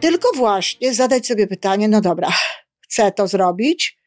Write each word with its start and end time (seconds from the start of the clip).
tylko 0.00 0.28
właśnie 0.36 0.94
zadać 0.94 1.26
sobie 1.26 1.46
pytanie, 1.46 1.88
no 1.88 2.00
dobra, 2.00 2.28
chcę 2.80 3.12
to 3.12 3.28
zrobić, 3.28 3.98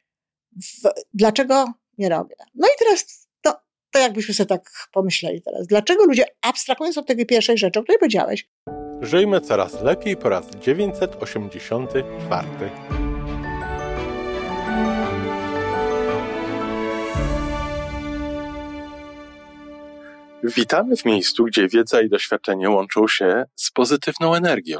w, 0.55 0.89
dlaczego 1.13 1.65
nie 1.97 2.09
robię? 2.09 2.35
No 2.55 2.67
i 2.67 2.71
teraz 2.79 3.27
to, 3.41 3.53
to 3.91 3.99
jakbyśmy 3.99 4.33
sobie 4.33 4.47
tak 4.47 4.71
pomyśleli 4.91 5.41
teraz. 5.41 5.67
Dlaczego 5.67 6.05
ludzie 6.05 6.25
abstrahując 6.41 6.97
od 6.97 7.07
tej 7.07 7.25
pierwszej 7.25 7.57
rzeczy, 7.57 7.79
o 7.79 7.83
której 7.83 7.99
powiedziałeś? 7.99 8.49
Żyjmy 9.01 9.41
coraz 9.41 9.81
lepiej 9.81 10.17
po 10.17 10.29
raz 10.29 10.45
984. 10.49 12.47
Witamy 20.43 20.95
w 20.95 21.05
miejscu, 21.05 21.43
gdzie 21.43 21.67
wiedza 21.67 22.01
i 22.01 22.09
doświadczenie 22.09 22.69
łączą 22.69 23.07
się 23.07 23.45
z 23.55 23.71
pozytywną 23.71 24.35
energią. 24.35 24.79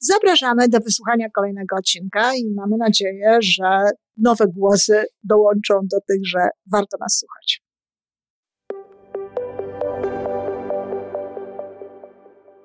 Zapraszamy 0.00 0.68
do 0.68 0.78
wysłuchania 0.80 1.30
kolejnego 1.30 1.76
odcinka 1.76 2.34
i 2.34 2.54
mamy 2.54 2.76
nadzieję, 2.76 3.38
że 3.40 3.90
nowe 4.16 4.46
głosy 4.48 5.04
dołączą 5.22 5.74
do 5.74 6.00
tych, 6.08 6.20
że 6.26 6.48
warto 6.72 6.96
nas 7.00 7.18
słuchać. 7.18 7.62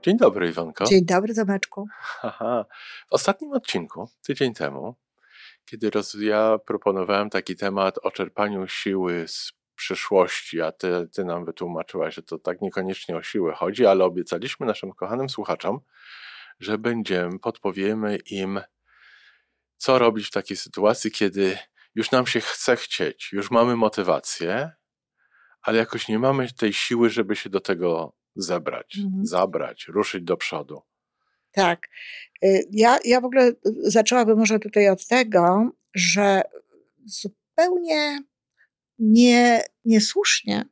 Dzień 0.03 0.17
dobry, 0.17 0.49
Iwonko. 0.49 0.85
Dzień 0.85 1.05
dobry, 1.05 1.35
Tomeczku. 1.35 1.87
Aha. 2.21 2.65
W 3.09 3.13
ostatnim 3.13 3.51
odcinku, 3.51 4.09
tydzień 4.23 4.53
temu, 4.53 4.95
kiedy 5.65 5.89
roz, 5.89 6.13
ja 6.19 6.57
proponowałem 6.65 7.29
taki 7.29 7.55
temat 7.55 7.95
o 8.03 8.11
czerpaniu 8.11 8.67
siły 8.67 9.27
z 9.27 9.51
przyszłości, 9.75 10.61
a 10.61 10.71
ty, 10.71 11.07
ty 11.13 11.25
nam 11.25 11.45
wytłumaczyłaś, 11.45 12.15
że 12.15 12.23
to 12.23 12.39
tak 12.39 12.61
niekoniecznie 12.61 13.15
o 13.15 13.23
siłę 13.23 13.53
chodzi, 13.53 13.85
ale 13.85 14.05
obiecaliśmy 14.05 14.65
naszym 14.65 14.91
kochanym 14.91 15.29
słuchaczom, 15.29 15.79
że 16.61 16.77
będziemy, 16.77 17.39
podpowiemy 17.39 18.17
im, 18.17 18.61
co 19.77 19.99
robić 19.99 20.27
w 20.27 20.31
takiej 20.31 20.57
sytuacji, 20.57 21.11
kiedy 21.11 21.57
już 21.95 22.11
nam 22.11 22.27
się 22.27 22.41
chce 22.41 22.75
chcieć, 22.75 23.29
już 23.31 23.51
mamy 23.51 23.75
motywację, 23.75 24.71
ale 25.61 25.77
jakoś 25.77 26.07
nie 26.07 26.19
mamy 26.19 26.51
tej 26.51 26.73
siły, 26.73 27.09
żeby 27.09 27.35
się 27.35 27.49
do 27.49 27.59
tego 27.59 28.13
zebrać, 28.35 28.97
mhm. 28.97 29.25
zabrać, 29.25 29.87
ruszyć 29.87 30.23
do 30.23 30.37
przodu. 30.37 30.81
Tak. 31.51 31.89
Y, 32.43 32.67
ja, 32.71 32.99
ja 33.05 33.21
w 33.21 33.25
ogóle 33.25 33.51
zaczęłabym 33.83 34.37
może 34.37 34.59
tutaj 34.59 34.89
od 34.89 35.07
tego, 35.07 35.71
że 35.93 36.41
zupełnie 37.05 38.19
nie, 38.99 39.63
niesłusznie 39.85 40.65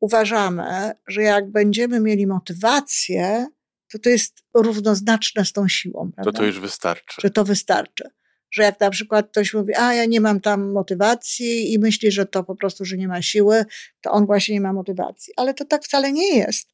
uważamy, 0.00 0.92
że 1.06 1.22
jak 1.22 1.50
będziemy 1.50 2.00
mieli 2.00 2.26
motywację, 2.26 3.46
to 3.92 3.98
to 3.98 4.10
jest 4.10 4.42
równoznaczne 4.54 5.44
z 5.44 5.52
tą 5.52 5.68
siłą. 5.68 6.10
Prawda? 6.14 6.32
To 6.32 6.38
to 6.38 6.44
już 6.44 6.60
wystarczy. 6.60 7.20
Że 7.22 7.30
to 7.30 7.44
wystarczy. 7.44 8.04
Że 8.52 8.62
jak 8.62 8.80
na 8.80 8.90
przykład 8.90 9.30
ktoś 9.30 9.54
mówi, 9.54 9.74
a 9.74 9.94
ja 9.94 10.04
nie 10.04 10.20
mam 10.20 10.40
tam 10.40 10.72
motywacji 10.72 11.72
i 11.72 11.78
myśli, 11.78 12.12
że 12.12 12.26
to 12.26 12.44
po 12.44 12.56
prostu, 12.56 12.84
że 12.84 12.96
nie 12.96 13.08
ma 13.08 13.22
siły, 13.22 13.64
to 14.00 14.10
on 14.10 14.26
właśnie 14.26 14.54
nie 14.54 14.60
ma 14.60 14.72
motywacji. 14.72 15.32
Ale 15.36 15.54
to 15.54 15.64
tak 15.64 15.84
wcale 15.84 16.12
nie 16.12 16.36
jest, 16.36 16.68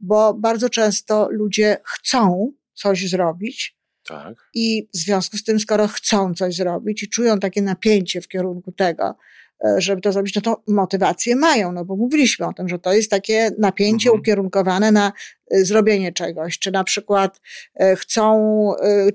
bo 0.00 0.34
bardzo 0.34 0.70
często 0.70 1.28
ludzie 1.30 1.76
chcą 1.84 2.52
coś 2.74 3.08
zrobić. 3.08 3.76
Tak. 4.08 4.50
I 4.54 4.88
w 4.94 4.96
związku 4.96 5.36
z 5.36 5.44
tym, 5.44 5.60
skoro 5.60 5.88
chcą 5.88 6.34
coś 6.34 6.54
zrobić 6.54 7.02
i 7.02 7.08
czują 7.08 7.38
takie 7.38 7.62
napięcie 7.62 8.20
w 8.20 8.28
kierunku 8.28 8.72
tego, 8.72 9.16
żeby 9.78 10.00
to 10.00 10.12
zrobić, 10.12 10.34
no 10.34 10.42
to 10.42 10.62
motywację 10.68 11.36
mają, 11.36 11.72
no 11.72 11.84
bo 11.84 11.96
mówiliśmy 11.96 12.46
o 12.46 12.52
tym, 12.52 12.68
że 12.68 12.78
to 12.78 12.92
jest 12.92 13.10
takie 13.10 13.50
napięcie 13.58 14.08
mhm. 14.08 14.20
ukierunkowane 14.20 14.92
na 14.92 15.12
e, 15.50 15.64
zrobienie 15.64 16.12
czegoś, 16.12 16.58
czy 16.58 16.70
na 16.70 16.84
przykład 16.84 17.40
e, 17.74 17.96
chcą 17.96 18.36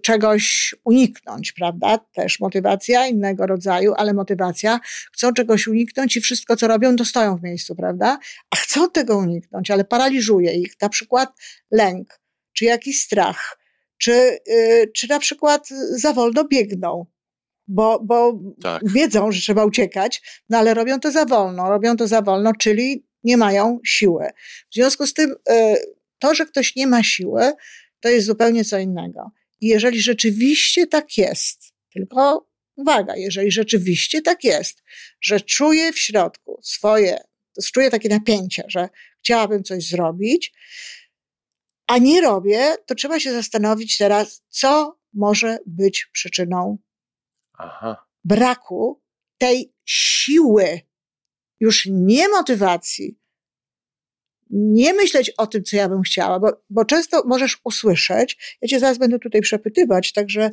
czegoś 0.01 0.75
uniknąć, 0.83 1.51
prawda? 1.51 1.97
Też 2.13 2.39
motywacja 2.39 3.07
innego 3.07 3.47
rodzaju, 3.47 3.93
ale 3.97 4.13
motywacja, 4.13 4.79
chcą 5.13 5.33
czegoś 5.33 5.67
uniknąć 5.67 6.17
i 6.17 6.21
wszystko, 6.21 6.55
co 6.55 6.67
robią, 6.67 6.95
to 6.95 7.05
stoją 7.05 7.37
w 7.37 7.43
miejscu, 7.43 7.75
prawda? 7.75 8.19
A 8.49 8.55
chcą 8.55 8.89
tego 8.89 9.17
uniknąć, 9.17 9.71
ale 9.71 9.83
paraliżuje 9.83 10.53
ich 10.53 10.73
na 10.81 10.89
przykład 10.89 11.29
lęk, 11.71 12.19
czy 12.53 12.65
jakiś 12.65 13.01
strach, 13.01 13.57
czy, 13.97 14.37
czy 14.95 15.09
na 15.09 15.19
przykład 15.19 15.69
za 15.91 16.13
wolno 16.13 16.43
biegną, 16.47 17.05
bo, 17.67 17.99
bo 18.03 18.39
tak. 18.61 18.81
wiedzą, 18.91 19.31
że 19.31 19.41
trzeba 19.41 19.65
uciekać, 19.65 20.21
no 20.49 20.57
ale 20.57 20.73
robią 20.73 20.99
to 20.99 21.11
za 21.11 21.25
wolno, 21.25 21.69
robią 21.69 21.97
to 21.97 22.07
za 22.07 22.21
wolno, 22.21 22.53
czyli 22.59 23.05
nie 23.23 23.37
mają 23.37 23.79
siły. 23.85 24.29
W 24.71 24.75
związku 24.75 25.07
z 25.07 25.13
tym 25.13 25.35
e, 25.49 25.77
to, 26.19 26.35
że 26.35 26.45
ktoś 26.45 26.75
nie 26.75 26.87
ma 26.87 27.03
siły, 27.03 27.51
to 27.99 28.09
jest 28.09 28.27
zupełnie 28.27 28.65
co 28.65 28.79
innego. 28.79 29.31
I 29.61 29.67
jeżeli 29.67 30.01
rzeczywiście 30.01 30.87
tak 30.87 31.17
jest, 31.17 31.73
tylko 31.93 32.47
uwaga, 32.75 33.15
jeżeli 33.15 33.51
rzeczywiście 33.51 34.21
tak 34.21 34.43
jest, 34.43 34.83
że 35.21 35.41
czuję 35.41 35.93
w 35.93 35.99
środku 35.99 36.59
swoje, 36.63 37.17
czuję 37.73 37.89
takie 37.89 38.09
napięcie, 38.09 38.63
że 38.67 38.89
chciałabym 39.19 39.63
coś 39.63 39.87
zrobić, 39.87 40.53
a 41.87 41.97
nie 41.97 42.21
robię, 42.21 42.75
to 42.85 42.95
trzeba 42.95 43.19
się 43.19 43.31
zastanowić 43.31 43.97
teraz, 43.97 44.43
co 44.49 44.99
może 45.13 45.57
być 45.65 46.09
przyczyną 46.13 46.77
Aha. 47.61 48.05
braku 48.23 49.01
tej 49.37 49.73
siły, 49.85 50.79
już 51.59 51.87
nie 51.91 52.29
motywacji, 52.29 53.17
nie 54.49 54.93
myśleć 54.93 55.29
o 55.37 55.47
tym, 55.47 55.63
co 55.63 55.75
ja 55.77 55.89
bym 55.89 56.01
chciała, 56.01 56.39
bo, 56.39 56.63
bo 56.69 56.85
często 56.85 57.23
możesz 57.25 57.57
usłyszeć, 57.63 58.57
ja 58.61 58.67
cię 58.67 58.79
zaraz 58.79 58.97
będę 58.97 59.19
tutaj 59.19 59.41
przepytywać, 59.41 60.11
także 60.11 60.51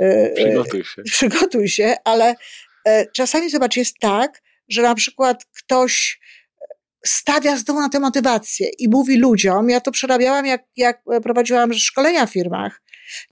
e, 0.00 0.30
przygotuj 0.30 0.84
się. 0.84 1.02
Przygotuj 1.02 1.68
się, 1.68 1.94
ale 2.04 2.34
e, 2.86 3.06
czasami 3.06 3.50
zobacz, 3.50 3.76
jest 3.76 3.98
tak, 4.00 4.42
że 4.68 4.82
na 4.82 4.94
przykład 4.94 5.44
ktoś 5.44 6.20
stawia 7.04 7.56
znowu 7.56 7.80
na 7.80 7.88
tę 7.88 8.00
motywację 8.00 8.68
i 8.78 8.88
mówi 8.88 9.18
ludziom, 9.18 9.70
ja 9.70 9.80
to 9.80 9.90
przerabiałam, 9.90 10.46
jak, 10.46 10.64
jak 10.76 11.02
prowadziłam 11.22 11.74
szkolenia 11.74 12.26
w 12.26 12.32
firmach, 12.32 12.82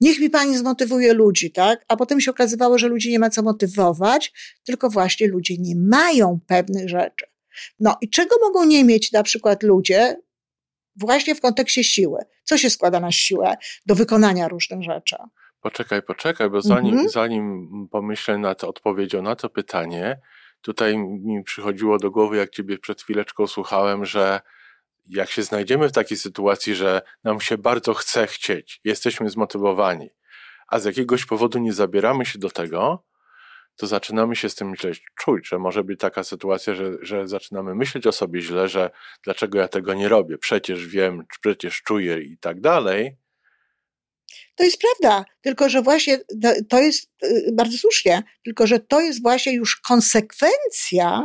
niech 0.00 0.20
mi 0.20 0.30
pani 0.30 0.58
zmotywuje 0.58 1.12
ludzi, 1.12 1.52
tak? 1.52 1.84
A 1.88 1.96
potem 1.96 2.20
się 2.20 2.30
okazywało, 2.30 2.78
że 2.78 2.88
ludzi 2.88 3.10
nie 3.10 3.18
ma 3.18 3.30
co 3.30 3.42
motywować, 3.42 4.32
tylko 4.64 4.90
właśnie 4.90 5.28
ludzie 5.28 5.54
nie 5.58 5.76
mają 5.76 6.40
pewnych 6.46 6.88
rzeczy. 6.88 7.26
No 7.80 7.96
i 8.00 8.10
czego 8.10 8.36
mogą 8.40 8.64
nie 8.64 8.84
mieć 8.84 9.12
na 9.12 9.22
przykład 9.22 9.62
ludzie 9.62 10.16
właśnie 10.96 11.34
w 11.34 11.40
kontekście 11.40 11.84
siły? 11.84 12.18
Co 12.44 12.58
się 12.58 12.70
składa 12.70 13.00
na 13.00 13.12
siłę 13.12 13.56
do 13.86 13.94
wykonania 13.94 14.48
różnych 14.48 14.82
rzeczy? 14.82 15.16
Poczekaj, 15.60 16.02
poczekaj, 16.02 16.50
bo 16.50 16.62
zanim, 16.62 16.92
mhm. 16.92 17.08
zanim 17.08 17.68
pomyślę 17.90 18.38
nad 18.38 18.64
odpowiedzią 18.64 19.22
na 19.22 19.36
to 19.36 19.48
pytanie, 19.48 20.20
tutaj 20.60 20.98
mi 20.98 21.44
przychodziło 21.44 21.98
do 21.98 22.10
głowy, 22.10 22.36
jak 22.36 22.50
ciebie 22.50 22.78
przed 22.78 23.02
chwileczką 23.02 23.46
słuchałem, 23.46 24.04
że 24.04 24.40
jak 25.08 25.30
się 25.30 25.42
znajdziemy 25.42 25.88
w 25.88 25.92
takiej 25.92 26.18
sytuacji, 26.18 26.74
że 26.74 27.02
nam 27.24 27.40
się 27.40 27.58
bardzo 27.58 27.94
chce 27.94 28.26
chcieć, 28.26 28.80
jesteśmy 28.84 29.30
zmotywowani, 29.30 30.10
a 30.68 30.78
z 30.78 30.84
jakiegoś 30.84 31.24
powodu 31.24 31.58
nie 31.58 31.72
zabieramy 31.72 32.26
się 32.26 32.38
do 32.38 32.50
tego, 32.50 33.04
to 33.76 33.86
zaczynamy 33.86 34.36
się 34.36 34.48
z 34.48 34.54
tym 34.54 34.76
źle 34.76 34.92
czuć, 35.18 35.48
że 35.48 35.58
może 35.58 35.84
być 35.84 36.00
taka 36.00 36.24
sytuacja, 36.24 36.74
że, 36.74 36.92
że 37.00 37.28
zaczynamy 37.28 37.74
myśleć 37.74 38.06
o 38.06 38.12
sobie 38.12 38.42
źle, 38.42 38.68
że 38.68 38.90
dlaczego 39.24 39.58
ja 39.58 39.68
tego 39.68 39.94
nie 39.94 40.08
robię, 40.08 40.38
przecież 40.38 40.86
wiem, 40.86 41.24
przecież 41.40 41.82
czuję 41.82 42.20
i 42.20 42.38
tak 42.38 42.60
dalej. 42.60 43.16
To 44.54 44.64
jest 44.64 44.80
prawda, 44.80 45.24
tylko 45.40 45.68
że 45.68 45.82
właśnie 45.82 46.18
to 46.68 46.80
jest 46.80 47.10
y, 47.24 47.50
bardzo 47.52 47.78
słusznie, 47.78 48.22
tylko 48.44 48.66
że 48.66 48.80
to 48.80 49.00
jest 49.00 49.22
właśnie 49.22 49.54
już 49.54 49.76
konsekwencja 49.76 51.22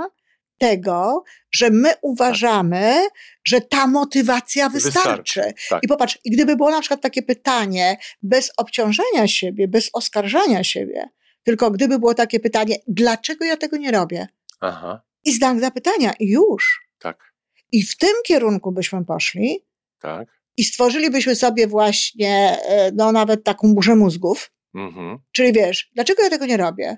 tego, 0.58 1.24
że 1.52 1.70
my 1.70 1.94
uważamy, 2.02 3.08
że 3.44 3.62
ta 3.62 3.88
motywacja 3.88 4.70
wystarczy. 4.70 5.42
wystarczy 5.42 5.54
tak. 5.70 5.84
I 5.84 5.88
popatrz, 5.88 6.20
i 6.26 6.32
gdyby 6.32 6.56
było 6.56 6.72
na 6.72 6.80
przykład 6.80 7.02
takie 7.02 7.24
pytanie 7.24 7.98
bez 8.22 8.52
obciążenia 8.58 9.28
siebie, 9.28 9.68
bez 9.68 9.90
oskarżania 9.94 10.64
siebie, 10.64 11.10
tylko 11.44 11.72
gdyby 11.72 12.00
było 12.00 12.14
takie 12.14 12.40
pytanie, 12.40 12.76
dlaczego 12.88 13.46
ja 13.46 13.58
tego 13.58 13.78
nie 13.78 13.92
robię? 13.92 14.28
Aha. 14.60 15.02
I 15.24 15.34
znak 15.34 15.60
zapytania, 15.60 16.14
i 16.20 16.28
już. 16.30 16.82
Tak. 17.00 17.34
I 17.72 17.84
w 17.84 17.98
tym 17.98 18.14
kierunku 18.26 18.72
byśmy 18.72 19.06
poszli. 19.06 19.66
Tak. 20.00 20.42
I 20.58 20.64
stworzylibyśmy 20.64 21.36
sobie 21.36 21.68
właśnie, 21.68 22.58
e, 22.66 22.92
no 22.92 23.12
nawet 23.12 23.44
taką 23.44 23.74
burzę 23.74 23.96
mózgów. 23.96 24.52
Mhm. 24.76 25.20
Czyli 25.32 25.54
wiesz, 25.54 25.90
dlaczego 25.96 26.24
ja 26.24 26.30
tego 26.30 26.46
nie 26.46 26.58
robię? 26.58 26.98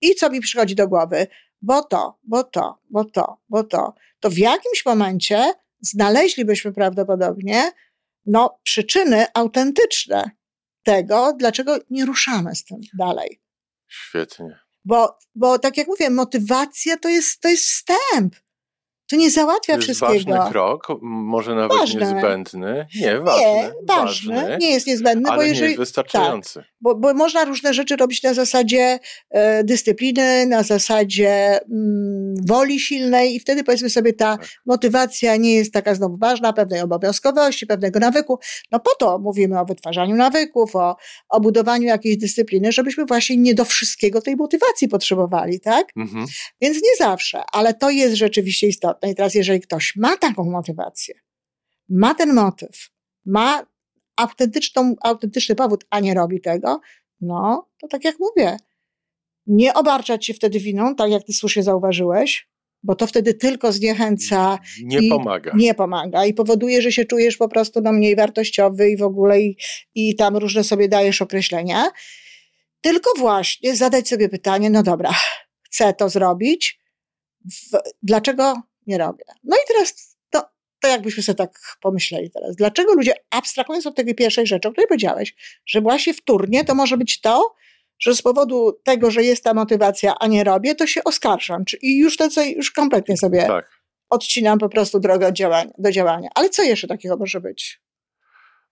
I 0.00 0.14
co 0.14 0.30
mi 0.30 0.40
przychodzi 0.40 0.74
do 0.74 0.88
głowy? 0.88 1.26
Bo 1.62 1.82
to, 1.82 2.18
bo 2.22 2.44
to, 2.44 2.78
bo 2.90 3.04
to, 3.04 3.40
bo 3.48 3.64
to. 3.64 3.94
To 4.20 4.30
w 4.30 4.38
jakimś 4.38 4.86
momencie 4.86 5.52
znaleźlibyśmy 5.80 6.72
prawdopodobnie 6.72 7.72
no, 8.26 8.58
przyczyny 8.62 9.26
autentyczne 9.34 10.30
tego, 10.82 11.32
dlaczego 11.38 11.78
nie 11.90 12.04
ruszamy 12.04 12.54
z 12.54 12.64
tym 12.64 12.78
dalej. 12.98 13.40
Świetnie. 13.88 14.58
Bo, 14.84 15.18
bo 15.34 15.58
tak 15.58 15.76
jak 15.76 15.86
mówię, 15.86 16.10
motywacja 16.10 16.96
to 16.96 17.08
jest, 17.08 17.40
to 17.40 17.48
jest 17.48 17.64
wstęp. 17.64 18.36
To 19.10 19.16
nie 19.16 19.30
załatwia 19.30 19.72
to 19.72 19.78
jest 19.78 19.84
wszystkiego. 19.84 20.36
ważny 20.36 20.50
krok, 20.50 20.86
może 21.02 21.54
nawet 21.54 21.78
Ważny. 21.78 22.00
niezbędny. 22.00 22.86
Nie, 23.00 23.18
ważny. 23.20 23.44
Nie, 23.44 23.72
ważny, 23.86 24.58
nie 24.60 24.70
jest 24.70 24.86
niezbędny, 24.86 25.30
bo 25.36 25.42
nie 25.42 25.48
jeżeli. 25.48 25.66
jest 25.66 25.78
wystarczający. 25.78 26.64
Bo, 26.80 26.94
bo 26.94 27.14
można 27.14 27.44
różne 27.44 27.74
rzeczy 27.74 27.96
robić 27.96 28.22
na 28.22 28.34
zasadzie 28.34 28.98
e, 29.30 29.64
dyscypliny, 29.64 30.46
na 30.46 30.62
zasadzie 30.62 31.60
mm, 31.72 32.34
woli 32.46 32.80
silnej 32.80 33.34
i 33.34 33.40
wtedy 33.40 33.64
powiedzmy 33.64 33.90
sobie 33.90 34.12
ta 34.12 34.36
Tak. 34.36 34.48
motywacja 34.66 35.36
nie 35.36 35.54
jest 35.54 35.72
taka 35.72 35.94
znowu 35.94 36.16
ważna, 36.16 36.52
pewnej 36.52 36.80
obowiązkowości, 36.80 37.66
pewnego 37.66 37.98
nawyku. 37.98 38.38
No 38.72 38.80
po 38.80 38.94
to 38.94 39.18
mówimy 39.18 39.60
o 39.60 39.64
wytwarzaniu 39.64 40.16
nawyków, 40.16 40.76
o, 40.76 40.96
o 41.28 41.40
budowaniu 41.40 41.86
jakiejś 41.86 42.16
dyscypliny, 42.16 42.72
żebyśmy 42.72 43.04
właśnie 43.04 43.36
nie 43.36 43.54
do 43.54 43.64
wszystkiego 43.64 44.22
tej 44.22 44.36
motywacji 44.36 44.88
potrzebowali, 44.88 45.60
tak? 45.60 45.86
Mhm. 45.96 46.26
Więc 46.60 46.76
nie 46.76 46.96
zawsze, 46.98 47.42
ale 47.52 47.74
to 47.74 47.90
jest 47.90 48.14
rzeczywiście 48.14 48.66
istotne. 48.66 48.97
I 49.02 49.14
teraz, 49.14 49.34
jeżeli 49.34 49.60
ktoś 49.60 49.96
ma 49.96 50.16
taką 50.16 50.44
motywację, 50.44 51.14
ma 51.88 52.14
ten 52.14 52.34
motyw, 52.34 52.90
ma 53.26 53.66
autentyczną, 54.16 54.94
autentyczny 55.02 55.54
powód, 55.54 55.84
a 55.90 56.00
nie 56.00 56.14
robi 56.14 56.40
tego, 56.40 56.80
no 57.20 57.68
to 57.80 57.88
tak 57.88 58.04
jak 58.04 58.16
mówię, 58.20 58.56
nie 59.46 59.74
obarczać 59.74 60.26
się 60.26 60.34
wtedy 60.34 60.60
winą, 60.60 60.94
tak 60.94 61.10
jak 61.10 61.24
ty 61.24 61.32
słusznie 61.32 61.62
zauważyłeś, 61.62 62.48
bo 62.82 62.94
to 62.94 63.06
wtedy 63.06 63.34
tylko 63.34 63.72
zniechęca, 63.72 64.58
Nie 64.82 64.98
I 64.98 65.08
pomaga. 65.08 65.52
nie 65.56 65.74
pomaga 65.74 66.26
i 66.26 66.34
powoduje, 66.34 66.82
że 66.82 66.92
się 66.92 67.04
czujesz 67.04 67.36
po 67.36 67.48
prostu 67.48 67.80
no, 67.80 67.92
mniej 67.92 68.16
wartościowy 68.16 68.90
i 68.90 68.96
w 68.96 69.02
ogóle 69.02 69.40
i, 69.40 69.56
i 69.94 70.16
tam 70.16 70.36
różne 70.36 70.64
sobie 70.64 70.88
dajesz 70.88 71.22
określenia. 71.22 71.90
Tylko 72.80 73.10
właśnie 73.18 73.76
zadać 73.76 74.08
sobie 74.08 74.28
pytanie, 74.28 74.70
no 74.70 74.82
dobra, 74.82 75.14
chcę 75.62 75.94
to 75.94 76.08
zrobić, 76.08 76.80
w, 77.44 77.76
dlaczego 78.02 78.54
nie 78.88 78.98
robię? 78.98 79.24
No 79.44 79.56
i 79.56 79.60
teraz 79.68 80.16
to, 80.30 80.42
to 80.80 80.88
jakbyśmy 80.88 81.22
sobie 81.22 81.36
tak 81.36 81.60
pomyśleli 81.80 82.30
teraz. 82.30 82.56
Dlaczego 82.56 82.94
ludzie, 82.94 83.14
abstrahując 83.30 83.86
od 83.86 83.96
tej 83.96 84.14
pierwszej 84.14 84.46
rzeczy, 84.46 84.68
o 84.68 84.72
której 84.72 84.88
powiedziałeś, 84.88 85.34
że 85.66 85.80
właśnie 85.80 86.14
wtórnie 86.14 86.64
to 86.64 86.74
może 86.74 86.96
być 86.96 87.20
to, 87.20 87.54
że 88.00 88.14
z 88.14 88.22
powodu 88.22 88.80
tego, 88.84 89.10
że 89.10 89.22
jest 89.22 89.44
ta 89.44 89.54
motywacja, 89.54 90.14
a 90.20 90.26
nie 90.26 90.44
robię, 90.44 90.74
to 90.74 90.86
się 90.86 91.04
oskarżam. 91.04 91.64
Czy- 91.64 91.76
I 91.82 91.98
już 91.98 92.16
to 92.16 92.28
co, 92.28 92.42
już 92.42 92.70
kompletnie 92.70 93.16
sobie 93.16 93.46
Tak. 93.46 93.70
odcinam 94.10 94.58
po 94.58 94.68
prostu 94.68 95.00
drogę 95.00 95.26
od 95.26 95.34
działania, 95.34 95.70
do 95.78 95.92
działania. 95.92 96.28
Ale 96.34 96.50
co 96.50 96.62
jeszcze 96.62 96.86
takiego 96.88 97.16
może 97.16 97.40
być? 97.40 97.80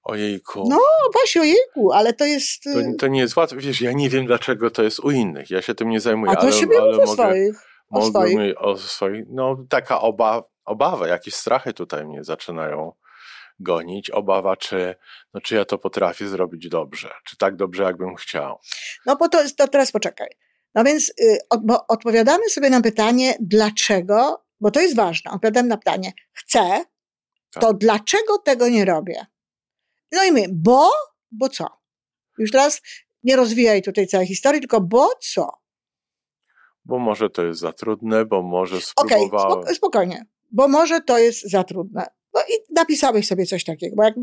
Ojejku. 0.03 0.67
No, 0.69 0.79
właśnie, 1.13 1.41
ojejku, 1.41 1.93
ale 1.93 2.13
to 2.13 2.25
jest... 2.25 2.63
To, 2.63 2.71
to 2.99 3.07
nie 3.07 3.21
jest 3.21 3.37
łatwe. 3.37 3.57
Wiesz, 3.57 3.81
ja 3.81 3.93
nie 3.93 4.11
wiem, 4.11 4.27
dlaczego 4.27 4.71
to 4.71 4.83
jest 4.83 5.01
u 5.01 5.11
innych. 5.11 5.51
Ja 5.51 5.63
się 5.63 5.75
tym 5.75 5.89
nie 5.89 6.01
zajmuję, 6.01 6.33
A 6.33 6.37
to 6.37 6.43
ale, 6.43 6.53
siebie 6.53 6.77
ale 6.81 6.89
o 6.89 6.93
mogę, 6.93 7.13
swoich. 7.13 7.63
O 7.91 8.07
swoich. 8.07 8.63
o 8.63 8.79
swoich. 8.79 9.25
No, 9.29 9.57
taka 9.69 10.01
oba, 10.01 10.43
obawa, 10.65 11.09
jakieś 11.09 11.35
strachy 11.35 11.73
tutaj 11.73 12.07
mnie 12.07 12.25
zaczynają 12.25 12.93
gonić. 13.61 14.11
Obawa, 14.11 14.57
czy, 14.57 14.95
no, 15.35 15.41
czy 15.41 15.55
ja 15.55 15.65
to 15.65 15.79
potrafię 15.79 16.29
zrobić 16.29 16.69
dobrze, 16.69 17.11
czy 17.25 17.37
tak 17.37 17.57
dobrze, 17.57 17.83
jakbym 17.83 18.15
chciał. 18.15 18.59
No 19.07 19.17
bo 19.17 19.29
to, 19.29 19.39
to 19.57 19.69
teraz 19.69 19.93
poczekaj. 19.93 20.29
No 20.75 20.85
więc 20.85 21.13
y, 21.21 21.39
bo 21.63 21.87
odpowiadamy 21.89 22.51
sobie 22.51 22.71
na 22.71 22.81
pytanie, 22.83 23.35
dlaczego, 23.41 24.45
bo 24.61 24.71
to 24.71 24.81
jest 24.81 24.97
ważne. 24.97 25.31
Odpowiadamy 25.31 25.69
na 25.69 25.77
pytanie, 25.77 26.13
chcę, 26.33 26.85
to 27.53 27.61
Tak. 27.61 27.79
dlaczego 27.79 28.39
tego 28.39 28.69
nie 28.69 28.85
robię? 28.85 29.27
No 30.13 30.25
i 30.25 30.33
my, 30.33 30.45
bo, 30.53 30.91
bo 31.31 31.49
co? 31.49 31.67
Już 32.39 32.51
teraz 32.51 32.83
nie 33.23 33.37
rozwijaj 33.37 33.83
tutaj 33.83 34.07
całej 34.07 34.27
historii, 34.27 34.61
tylko 34.61 34.81
bo 34.81 35.09
co? 35.21 35.51
Bo 36.87 36.99
może 36.99 37.31
to 37.31 37.45
jest 37.45 37.61
za 37.61 37.73
trudne, 37.73 38.25
bo 38.25 38.43
może 38.43 38.81
spróbowałem. 38.81 39.65
spok- 39.65 39.75
spokojnie, 39.75 40.27
bo 40.53 40.69
może 40.69 41.01
to 41.01 41.19
jest 41.19 41.51
za 41.51 41.65
trudne. 41.65 42.07
No 42.35 42.41
i 42.41 42.75
napisałeś 42.75 43.27
sobie 43.27 43.47
coś 43.47 43.65
takiego, 43.65 43.97
bo 43.97 44.03
jak, 44.03 44.15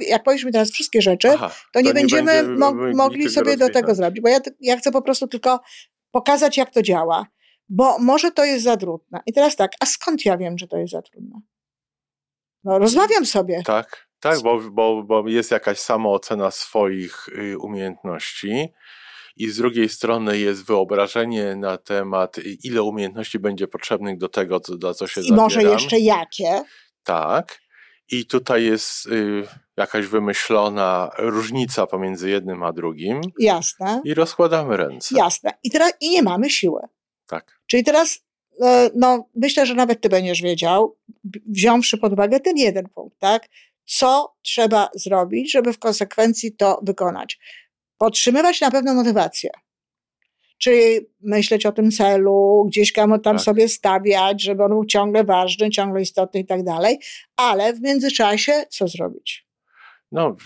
jak 0.00 0.22
powiesz 0.22 0.44
mi 0.44 0.52
teraz 0.52 0.70
wszystkie 0.70 1.02
rzeczy, 1.02 1.30
Aha, 1.30 1.50
to 1.72 1.80
nie 1.80 1.94
będziemy 1.94 2.32
będziemy 2.32 2.58
mo- 2.58 2.74
mogli 2.74 2.94
mogli 2.94 3.30
sobie 3.30 3.56
do 3.56 3.68
tego 3.70 3.94
zrobić, 3.94 4.20
bo 4.20 4.28
ja, 4.28 4.38
ja 4.60 4.76
chcę 4.76 4.92
po 4.92 5.02
prostu 5.02 5.28
tylko 5.28 5.60
pokazać, 6.10 6.56
jak 6.56 6.70
to 6.70 6.82
działa, 6.82 7.26
bo 7.68 7.98
może 7.98 8.30
to 8.30 8.44
jest 8.44 8.64
za 8.64 8.76
trudne. 8.76 9.20
I 9.26 9.32
teraz 9.32 9.56
tak, 9.56 9.72
a 9.80 9.86
skąd 9.86 10.24
ja 10.24 10.36
wiem, 10.36 10.58
że 10.58 10.68
to 10.68 10.76
jest 10.76 10.92
za 10.92 11.02
trudne? 11.02 11.40
No, 12.64 12.78
rozmawiam 12.78 13.26
sobie. 13.26 13.62
Tak, 13.66 14.08
tak, 14.20 14.40
bo, 14.42 14.60
bo, 14.70 15.02
bo 15.02 15.28
jest 15.28 15.50
jakaś 15.50 15.78
samoocena 15.78 16.50
swoich 16.50 17.28
y, 17.28 17.58
umiejętności 17.58 18.68
i 19.36 19.50
z 19.50 19.56
drugiej 19.56 19.88
strony 19.88 20.38
jest 20.38 20.64
wyobrażenie 20.66 21.56
na 21.56 21.76
temat, 21.78 22.38
y, 22.38 22.42
ile 22.64 22.82
umiejętności 22.82 23.38
będzie 23.38 23.68
potrzebnych 23.68 24.18
do 24.18 24.28
tego, 24.28 24.60
co, 24.60 24.78
za 24.82 24.94
co 24.94 25.06
się 25.06 25.20
I 25.20 25.32
może 25.32 25.54
zabieram. 25.54 25.78
jeszcze 25.78 25.98
jakie? 25.98 26.62
Tak. 27.04 27.62
I 28.10 28.26
tutaj 28.26 28.64
jest 28.64 29.06
y, 29.06 29.42
jakaś 29.76 30.06
wymyślona 30.06 31.10
różnica 31.18 31.86
pomiędzy 31.86 32.30
jednym 32.30 32.62
a 32.62 32.72
drugim 32.72 33.20
Jasne, 33.38 34.00
i 34.04 34.14
rozkładamy 34.14 34.76
ręce. 34.76 35.14
jasne. 35.18 35.50
I 35.62 35.70
teraz 35.70 35.92
i 36.00 36.10
nie 36.10 36.22
mamy 36.22 36.50
siły. 36.50 36.80
Tak. 37.26 37.60
Czyli 37.66 37.84
teraz, 37.84 38.18
e, 38.62 38.90
no, 38.94 39.28
myślę, 39.34 39.66
że 39.66 39.74
nawet 39.74 40.00
ty 40.00 40.08
będziesz 40.08 40.42
wiedział, 40.42 40.96
wziąwszy 41.46 41.98
pod 41.98 42.12
uwagę 42.12 42.40
ten 42.40 42.56
jeden 42.56 42.88
punkt, 42.88 43.18
tak? 43.18 43.48
Co 43.84 44.34
trzeba 44.42 44.88
zrobić, 44.94 45.52
żeby 45.52 45.72
w 45.72 45.78
konsekwencji 45.78 46.56
to 46.56 46.80
wykonać? 46.82 47.38
Podtrzymywać 48.02 48.60
na 48.60 48.70
pewno 48.70 48.94
motywację. 48.94 49.50
Czyli 50.58 51.00
myśleć 51.20 51.66
o 51.66 51.72
tym 51.72 51.90
celu, 51.90 52.64
gdzieś 52.68 52.92
tam, 52.92 53.20
tam 53.20 53.36
Tak. 53.36 53.44
sobie 53.44 53.68
stawiać, 53.68 54.42
żeby 54.42 54.64
on 54.64 54.70
był 54.70 54.84
ciągle 54.84 55.24
ważny, 55.24 55.70
ciągle 55.70 56.02
istotny 56.02 56.40
i 56.40 56.46
tak 56.46 56.64
dalej, 56.64 56.98
ale 57.36 57.72
w 57.72 57.80
międzyczasie 57.80 58.64
co 58.70 58.88
zrobić? 58.88 59.46
No, 60.12 60.36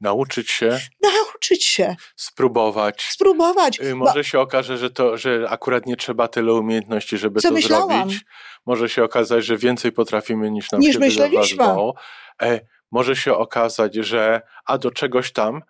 nauczyć 0.00 0.50
się, 0.50 0.78
Nauczyć 1.12 1.64
się, 1.64 1.96
spróbować. 2.16 3.02
spróbować. 3.02 3.80
Y, 3.80 3.90
bo- 3.90 3.96
Może 3.96 4.24
się 4.24 4.40
okaże, 4.40 4.78
że, 4.78 4.90
to, 4.90 5.16
że 5.16 5.46
akurat 5.48 5.86
nie 5.86 5.96
trzeba 5.96 6.28
tyle 6.28 6.52
umiejętności, 6.52 7.18
żeby 7.18 7.40
Co 7.40 7.48
to 7.48 7.54
myślałam? 7.54 7.88
zrobić. 8.08 8.24
Może 8.66 8.88
się 8.88 9.04
okazać, 9.04 9.44
że 9.44 9.56
więcej 9.56 9.92
potrafimy 9.92 10.50
niż 10.50 10.72
nam 10.72 10.80
Niż 10.80 10.92
się 10.94 10.98
myśleliśmy. 10.98 11.64
E, 12.42 12.60
może 12.90 13.16
się 13.16 13.34
okazać, 13.34 13.94
że 13.94 14.42
a 14.66 14.78
do 14.78 14.90
czegoś 14.90 15.32
tam 15.32 15.62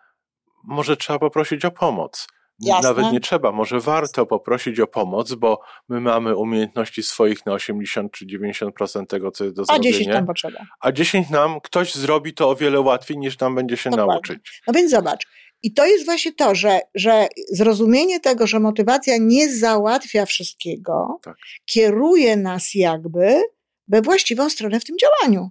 może 0.65 0.97
trzeba 0.97 1.19
poprosić 1.19 1.65
o 1.65 1.71
pomoc. 1.71 2.27
Jasne. 2.61 2.89
Nawet 2.89 3.13
nie 3.13 3.21
trzeba, 3.21 3.53
może 3.53 3.81
warto 3.81 4.27
poprosić 4.27 4.81
o 4.81 4.87
pomoc, 4.87 5.35
bo 5.35 5.61
my 5.89 6.01
mamy 6.01 6.37
umiejętności 6.37 7.03
swoich 7.03 7.47
na 7.47 7.53
80 7.53 8.13
czy 8.13 8.27
90% 8.27 9.07
tego, 9.07 9.31
co 9.31 9.45
jest 9.45 9.57
do 9.57 9.63
A 9.63 9.65
zrobienia. 9.65 9.93
10 9.93 10.13
tam 10.13 10.27
potrzeba. 10.27 10.59
A 10.81 10.93
10 10.93 11.31
nam 11.31 11.61
ktoś 11.61 11.95
zrobi 11.95 12.35
to 12.35 12.51
o 12.51 12.57
wiele 12.57 12.81
łatwiej 12.81 13.19
niż 13.19 13.39
nam 13.39 13.55
będzie 13.55 13.77
się 13.77 13.91
Dokładnie. 13.91 14.13
nauczyć. 14.13 14.63
No 14.67 14.73
więc 14.73 14.91
zobacz. 14.91 15.27
I 15.63 15.75
to 15.75 15.87
jest 15.87 16.05
właśnie 16.05 16.33
to, 16.33 16.55
że, 16.55 16.81
że 16.95 17.27
zrozumienie 17.53 18.21
tego, 18.21 18.47
że 18.47 18.61
motywacja 18.61 19.15
nie 19.21 19.55
załatwia 19.55 20.27
wszystkiego, 20.27 21.19
Tak. 21.23 21.37
kieruje 21.65 22.37
nas 22.37 22.75
jakby 22.75 23.43
we 23.89 24.03
właściwą 24.03 24.51
stronę 24.51 24.81
w 24.81 24.85
tym 24.85 24.97
działaniu. 24.99 25.51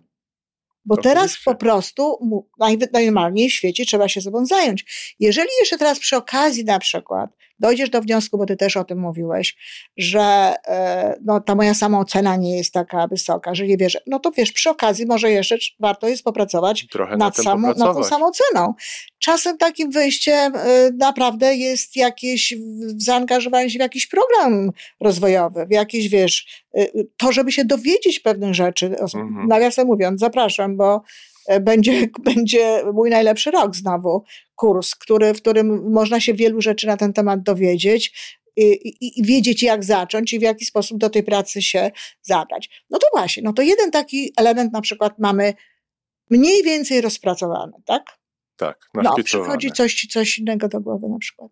Bo 0.85 0.97
teraz 0.97 1.23
Oczywiście. 1.23 1.51
po 1.51 1.55
prostu 1.55 2.19
najnormalniej 2.93 3.49
w 3.49 3.53
świecie 3.53 3.85
trzeba 3.85 4.07
się 4.07 4.21
sobą 4.21 4.45
zająć. 4.45 5.15
Jeżeli 5.19 5.49
jeszcze 5.59 5.77
teraz 5.77 5.99
przy 5.99 6.17
okazji 6.17 6.65
na 6.65 6.79
przykład 6.79 7.29
dojdziesz 7.61 7.89
do 7.89 8.01
wniosku, 8.01 8.37
bo 8.37 8.45
ty 8.45 8.57
też 8.57 8.77
o 8.77 8.83
tym 8.83 8.99
mówiłeś, 8.99 9.57
że 9.97 10.53
e, 10.67 11.19
no, 11.25 11.39
ta 11.39 11.55
moja 11.55 11.73
samoocena 11.73 12.35
nie 12.35 12.57
jest 12.57 12.73
taka 12.73 13.07
wysoka, 13.07 13.55
że 13.55 13.67
nie 13.67 13.77
wierzę, 13.77 13.99
no 14.07 14.19
to 14.19 14.31
wiesz, 14.31 14.51
przy 14.51 14.69
okazji 14.69 15.05
może 15.05 15.31
jeszcze 15.31 15.57
warto 15.79 16.07
jest 16.07 16.23
popracować 16.23 16.87
Trochę 16.87 17.11
na 17.11 17.17
nad, 17.17 17.35
tym 17.35 17.45
samo, 17.45 17.67
nad 17.67 17.77
tą 17.77 18.03
samooceną. 18.03 18.73
Czasem 19.19 19.57
takim 19.57 19.91
wyjściem 19.91 20.55
y, 20.55 20.59
naprawdę 20.97 21.55
jest 21.55 21.95
jakieś 21.95 22.53
zaangażowanie 22.97 23.69
się 23.69 23.77
w 23.77 23.81
jakiś 23.81 24.07
program 24.07 24.71
rozwojowy, 24.99 25.65
w 25.65 25.71
jakieś, 25.71 26.09
wiesz, 26.09 26.63
y, 26.77 27.07
to, 27.17 27.31
żeby 27.31 27.51
się 27.51 27.65
dowiedzieć 27.65 28.19
pewnych 28.19 28.53
rzeczy. 28.53 28.85
Mhm. 28.99 29.47
Nawiasem 29.47 29.87
mówiąc, 29.87 30.19
zapraszam, 30.19 30.77
bo 30.77 31.01
będzie, 31.61 32.07
będzie 32.33 32.83
mój 32.93 33.09
najlepszy 33.09 33.51
rok 33.51 33.75
znowu, 33.75 34.23
kurs, 34.55 34.95
który, 34.95 35.33
w 35.33 35.41
którym 35.41 35.91
można 35.91 36.19
się 36.19 36.33
wielu 36.33 36.61
rzeczy 36.61 36.87
na 36.87 36.97
ten 36.97 37.13
temat 37.13 37.43
dowiedzieć 37.43 38.37
i, 38.57 38.63
i, 38.63 39.19
i 39.19 39.23
wiedzieć, 39.23 39.63
jak 39.63 39.83
zacząć 39.83 40.33
i 40.33 40.39
w 40.39 40.41
jaki 40.41 40.65
sposób 40.65 40.97
do 40.97 41.09
tej 41.09 41.23
pracy 41.23 41.61
się 41.61 41.91
zabrać. 42.21 42.69
No 42.89 42.99
to 42.99 43.07
właśnie, 43.13 43.43
no 43.43 43.53
to 43.53 43.61
jeden 43.61 43.91
taki 43.91 44.33
element 44.37 44.73
na 44.73 44.81
przykład 44.81 45.19
mamy 45.19 45.53
mniej 46.29 46.63
więcej 46.63 47.01
rozpracowany, 47.01 47.73
tak? 47.85 48.03
Tak, 48.55 48.79
No, 48.93 49.15
przychodzi 49.23 49.71
coś 49.71 50.07
coś 50.11 50.37
innego 50.37 50.67
do 50.67 50.79
głowy 50.79 51.09
na 51.09 51.17
przykład. 51.17 51.51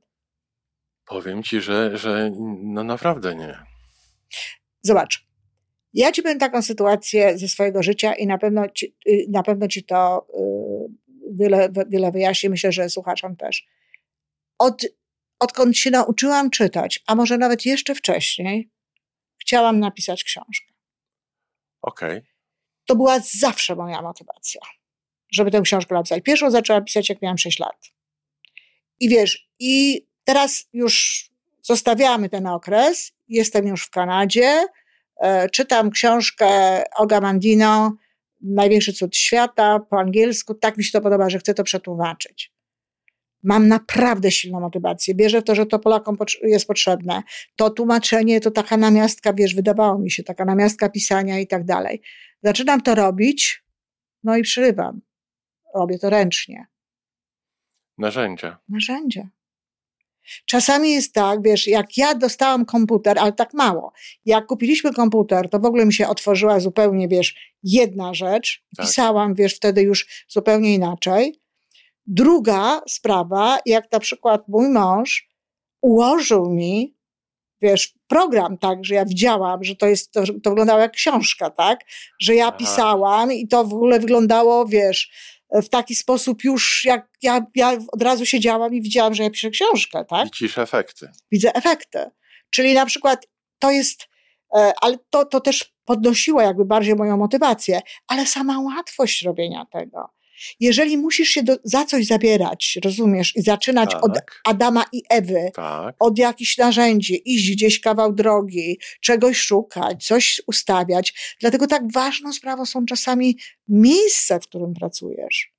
Powiem 1.05 1.43
ci, 1.43 1.62
że, 1.62 1.98
że 1.98 2.31
no 2.63 2.84
naprawdę 2.84 3.36
nie. 3.36 3.60
Zobacz. 4.81 5.28
Ja 5.93 6.12
ci 6.12 6.22
powiem 6.22 6.39
taką 6.39 6.62
sytuację 6.62 7.38
ze 7.38 7.48
swojego 7.48 7.84
życia 7.84 8.13
i 8.13 8.27
na 8.27 8.38
pewno 8.38 8.69
ci, 8.69 8.96
y, 9.08 9.25
na 9.29 9.43
pewno 9.43 9.67
ci 9.67 9.84
to 9.84 10.27
y, 10.29 11.36
wiele, 11.36 11.69
wiele 11.89 12.12
wyjaśni. 12.12 12.50
Myślę, 12.50 12.72
że 12.72 12.89
słuchaczom 12.89 13.36
też. 13.36 13.67
Od, 14.58 14.86
odkąd 15.39 15.77
się 15.77 15.91
nauczyłam 15.91 16.50
czytać, 16.50 17.03
a 17.08 17.15
może 17.15 17.38
nawet 17.38 17.65
jeszcze 17.65 17.96
wcześniej, 17.96 18.69
chciałam 19.41 19.79
napisać 19.79 20.24
książkę. 20.24 20.74
Okej. 21.81 22.17
Okay. 22.17 22.29
To 22.86 22.96
była 22.96 23.19
zawsze 23.19 23.75
moja 23.75 24.01
motywacja, 24.01 24.62
żeby 25.31 25.51
tę 25.51 25.62
książkę 25.62 25.96
napisać. 25.96 26.24
Pierwszą 26.24 26.51
zaczęłam 26.51 26.86
pisać, 26.86 27.10
jak 27.10 27.22
miałam 27.22 27.38
6 27.38 27.60
lat. 27.60 27.91
I 29.00 29.10
wiesz, 29.10 29.50
i 29.60 30.05
teraz 30.24 30.69
już 30.74 31.25
zostawiamy 31.62 32.29
ten 32.29 32.48
okres. 32.48 33.12
Jestem 33.27 33.67
już 33.67 33.86
w 33.86 33.89
Kanadzie. 33.89 34.65
E, 35.22 35.50
czytam 35.50 35.90
książkę 35.90 36.48
Oga 36.98 37.22
Mandino, 37.22 37.98
Największy 38.42 38.94
cud 38.94 39.16
świata 39.16 39.80
po 39.80 40.00
angielsku. 40.00 40.54
Tak 40.54 40.78
mi 40.78 40.84
się 40.84 40.92
to 40.92 41.02
podoba, 41.02 41.30
że 41.30 41.40
chcę 41.40 41.54
to 41.54 41.64
przetłumaczyć. 41.64 42.54
Mam 43.44 43.68
naprawdę 43.68 44.32
silną 44.32 44.60
motywację. 44.60 45.16
Bierze 45.16 45.42
w 45.42 45.44
to, 45.44 45.56
że 45.56 45.66
to 45.66 45.80
Polakom 45.80 46.18
jest 46.44 46.68
potrzebne. 46.68 47.24
To 47.56 47.70
tłumaczenie, 47.70 48.42
to 48.42 48.52
taka 48.52 48.78
namiastka, 48.78 49.34
wiesz, 49.34 49.56
wydawało 49.56 50.00
mi 50.00 50.12
się, 50.12 50.24
taka 50.24 50.46
namiastka 50.46 50.90
pisania 50.90 51.40
i 51.40 51.48
tak 51.48 51.66
dalej. 51.66 52.02
Zaczynam 52.44 52.82
to 52.82 52.96
robić, 52.96 53.64
no 54.24 54.38
i 54.38 54.42
przerywam. 54.42 55.02
Robię 55.76 56.00
to 56.00 56.10
ręcznie. 56.10 56.66
Narzędzia. 57.98 58.58
Narzędzia. 58.70 59.30
Czasami 60.45 60.91
jest 60.91 61.13
tak, 61.13 61.41
wiesz, 61.43 61.67
jak 61.67 61.98
ja 61.98 62.15
dostałam 62.15 62.65
komputer, 62.65 63.19
ale 63.19 63.33
tak 63.33 63.53
mało. 63.53 63.91
Jak 64.25 64.45
kupiliśmy 64.45 64.93
komputer, 64.93 65.50
to 65.50 65.59
w 65.59 65.65
ogóle 65.65 65.86
mi 65.86 65.93
się 65.93 66.07
otworzyła 66.07 66.59
zupełnie, 66.59 67.07
wiesz, 67.07 67.36
jedna 67.63 68.13
rzecz. 68.13 68.63
Tak. 68.77 68.86
Pisałam, 68.86 69.33
wiesz, 69.33 69.55
wtedy 69.55 69.81
już 69.81 70.25
zupełnie 70.27 70.74
inaczej. 70.74 71.39
Druga 72.07 72.81
sprawa, 72.88 73.59
jak 73.65 73.91
na 73.91 74.00
przykład 74.00 74.48
mój 74.48 74.69
mąż 74.69 75.29
ułożył 75.81 76.50
mi, 76.50 76.95
wiesz, 77.62 77.93
program 78.07 78.57
tak, 78.57 78.86
że 78.86 78.95
ja 78.95 79.05
widziałam, 79.05 79.63
że 79.63 79.75
to 79.75 79.88
jest, 79.88 80.12
to, 80.12 80.24
to 80.43 80.50
wyglądało 80.50 80.79
jak 80.79 80.91
książka, 80.91 81.50
tak? 81.50 81.79
Że 82.19 82.36
ja 82.36 82.48
Aha. 82.48 82.57
pisałam 82.57 83.31
i 83.31 83.48
to 83.48 83.63
w 83.63 83.74
ogóle 83.74 84.00
wyglądało, 84.00 84.65
wiesz, 84.65 85.12
w 85.51 85.70
taki 85.70 85.96
sposób 85.96 86.44
już, 86.44 86.86
jak 86.86 87.08
ja, 87.22 87.46
ja 87.56 87.77
od 87.91 88.01
razu 88.01 88.25
siedziałam 88.25 88.74
i 88.74 88.82
widziałam, 88.82 89.13
że 89.13 89.24
ja 89.24 89.29
piszę 89.29 89.50
książkę, 89.50 90.06
tak? 90.06 90.25
Widzisz 90.25 90.58
efekty. 90.58 91.12
Widzę 91.32 91.56
efekty. 91.56 92.06
Czyli 92.50 92.74
na 92.74 92.86
przykład 92.86 93.27
to 93.60 93.72
jest, 93.72 94.08
e, 94.56 94.74
ale 94.82 94.98
to, 95.10 95.25
to 95.25 95.39
też 95.39 95.74
podnosiło 95.86 96.41
jakby 96.41 96.65
bardziej 96.65 96.96
moją 96.96 97.18
motywację, 97.18 97.82
ale 98.08 98.25
sama 98.25 98.60
łatwość 98.60 99.22
robienia 99.22 99.65
tego. 99.72 100.10
Jeżeli 100.60 100.98
musisz 100.98 101.29
się 101.29 101.43
do, 101.43 101.58
za 101.63 101.86
coś 101.86 102.05
zabierać, 102.05 102.79
rozumiesz, 102.84 103.36
i 103.36 103.41
zaczynać 103.41 103.91
tak. 103.91 104.03
od 104.03 104.12
Adama 104.43 104.86
i 104.91 105.03
Ewy, 105.10 105.51
tak. 105.53 105.96
od 106.00 106.17
jakichś 106.17 106.58
narzędzi, 106.58 107.22
iść 107.25 107.51
gdzieś 107.51 107.79
kawał 107.79 108.13
drogi, 108.13 108.79
czegoś 109.01 109.38
szukać, 109.38 110.05
coś 110.05 110.41
ustawiać. 110.48 111.38
Dlatego 111.39 111.67
tak 111.67 111.91
ważną 111.91 112.34
sprawą 112.34 112.65
są 112.65 112.86
czasami 112.86 113.38
miejsce, 113.67 114.39
w 114.39 114.43
którym 114.43 114.74
pracujesz. 114.74 115.51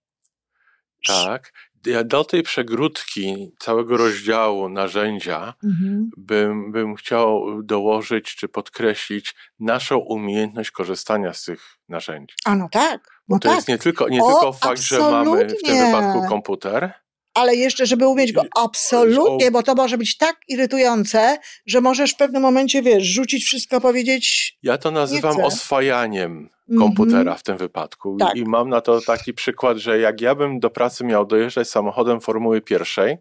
Tak. 1.06 1.52
Ja 1.86 2.04
do 2.04 2.24
tej 2.24 2.42
przegródki 2.42 3.52
całego 3.58 3.96
rozdziału 3.96 4.68
narzędzia 4.68 5.54
mhm. 5.64 6.10
bym, 6.16 6.72
bym 6.72 6.94
chciał 6.94 7.62
dołożyć 7.62 8.36
czy 8.36 8.48
podkreślić 8.48 9.34
naszą 9.60 9.98
umiejętność 9.98 10.70
korzystania 10.70 11.34
z 11.34 11.44
tych 11.44 11.76
narzędzi. 11.88 12.34
A 12.44 12.56
no 12.56 12.68
tak. 12.72 13.00
No 13.28 13.36
Bo 13.36 13.38
to 13.38 13.48
tak. 13.48 13.56
jest 13.56 13.68
nie 13.68 13.78
tylko, 13.78 14.08
nie 14.08 14.22
o, 14.22 14.32
tylko 14.32 14.52
fakt, 14.52 14.80
że 14.80 14.98
mamy 14.98 15.48
w 15.48 15.62
tym 15.62 15.86
wypadku 15.86 16.28
komputer, 16.28 16.92
ale 17.40 17.56
jeszcze, 17.56 17.86
żeby 17.86 18.06
umieć 18.06 18.32
go 18.32 18.42
absolutnie, 18.56 19.50
bo 19.50 19.62
to 19.62 19.74
może 19.74 19.98
być 19.98 20.16
tak 20.16 20.36
irytujące, 20.48 21.38
że 21.66 21.80
możesz 21.80 22.12
w 22.12 22.16
pewnym 22.16 22.42
momencie, 22.42 22.82
wiesz, 22.82 23.04
rzucić 23.04 23.44
wszystko, 23.44 23.80
powiedzieć. 23.80 24.56
Ja 24.62 24.78
to 24.78 24.90
nazywam 24.90 25.40
oswajaniem 25.40 26.50
komputera 26.78 27.20
mm 27.20 27.34
-hmm. 27.34 27.38
w 27.38 27.42
tym 27.42 27.56
wypadku. 27.56 28.16
Tak. 28.16 28.36
I 28.36 28.44
mam 28.44 28.68
na 28.68 28.80
to 28.80 29.00
taki 29.00 29.34
przykład, 29.34 29.76
że 29.76 29.98
jak 29.98 30.20
ja 30.20 30.34
bym 30.34 30.60
do 30.60 30.70
pracy 30.70 31.04
miał 31.04 31.26
dojeżdżać 31.26 31.68
samochodem 31.68 32.20
Formuły 32.20 32.60
pierwszej, 32.60 33.16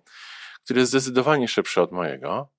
który 0.64 0.80
jest 0.80 0.92
zdecydowanie 0.92 1.48
szybszy 1.48 1.82
od 1.82 1.92
mojego, 1.92 2.50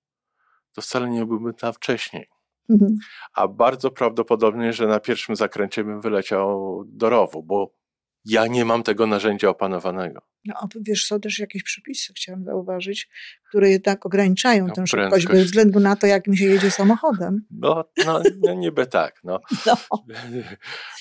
to 0.75 0.83
wcale 0.83 1.11
nie 1.11 1.27
byłbym 1.27 1.55
tam 1.55 1.73
wcześniej. 1.73 2.27
-hmm. 2.71 2.95
A 3.35 3.49
bardzo 3.49 3.91
prawdopodobnie, 3.91 4.73
że 4.73 4.87
na 4.87 5.01
pierwszym 5.01 5.37
zakręcie 5.37 5.85
bym 5.85 6.01
wyleciał 6.01 6.83
do 6.87 7.11
rowu, 7.11 7.43
bo 7.43 7.80
ja 8.25 8.47
nie 8.47 8.65
mam 8.65 8.83
tego 8.83 9.07
narzędzia 9.07 9.49
opanowanego. 9.49 10.23
No, 10.45 10.69
wiesz, 10.81 11.07
są 11.07 11.21
też 11.21 11.39
jakieś 11.39 11.63
przepisy, 11.63 12.13
chciałam 12.17 12.45
zauważyć, 12.45 13.09
które 13.49 13.71
jednak 13.71 14.07
ograniczają 14.07 14.67
no, 14.67 14.75
tę 14.75 14.87
szybkość 14.87 15.27
bez 15.27 15.45
względu 15.45 15.81
na 15.81 15.97
to, 15.97 16.07
jak 16.07 16.27
mi 16.27 16.39
się 16.39 16.45
jedzie 16.45 16.71
samochodem. 16.71 17.47
No, 17.51 17.85
no, 18.07 18.23
no 18.43 18.55
niby 18.55 18.87
tak, 18.87 19.21
no. 19.25 19.41
no. 19.67 19.77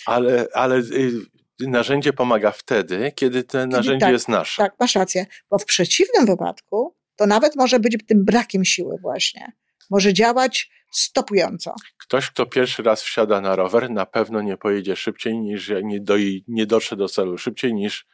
Ale, 0.05 0.47
ale 0.53 0.77
y, 0.77 1.11
narzędzie 1.59 2.13
pomaga 2.13 2.51
wtedy, 2.51 3.11
kiedy 3.15 3.43
to 3.43 3.67
narzędzie 3.67 4.05
tak, 4.05 4.13
jest 4.13 4.27
nasze. 4.27 4.63
Tak, 4.63 4.75
masz 4.79 4.95
rację, 4.95 5.25
bo 5.49 5.57
w 5.57 5.65
przeciwnym 5.65 6.25
wypadku 6.25 6.95
to 7.15 7.25
nawet 7.25 7.55
może 7.55 7.79
być 7.79 7.97
tym 8.07 8.25
brakiem 8.25 8.65
siły 8.65 8.97
właśnie. 9.01 9.51
Może 9.89 10.13
działać 10.13 10.71
stopująco. 10.91 11.73
Ktoś, 11.97 12.29
kto 12.29 12.45
pierwszy 12.45 12.83
raz 12.83 13.01
wsiada 13.01 13.41
na 13.41 13.55
rower, 13.55 13.89
na 13.89 14.05
pewno 14.05 14.41
nie 14.41 14.57
pojedzie 14.57 14.95
szybciej 14.95 15.39
niż 15.39 15.71
nie, 15.83 15.99
do, 15.99 16.15
nie 16.47 16.65
dotrze 16.65 16.95
do 16.95 17.09
celu 17.09 17.37
szybciej 17.37 17.73
niż 17.73 18.05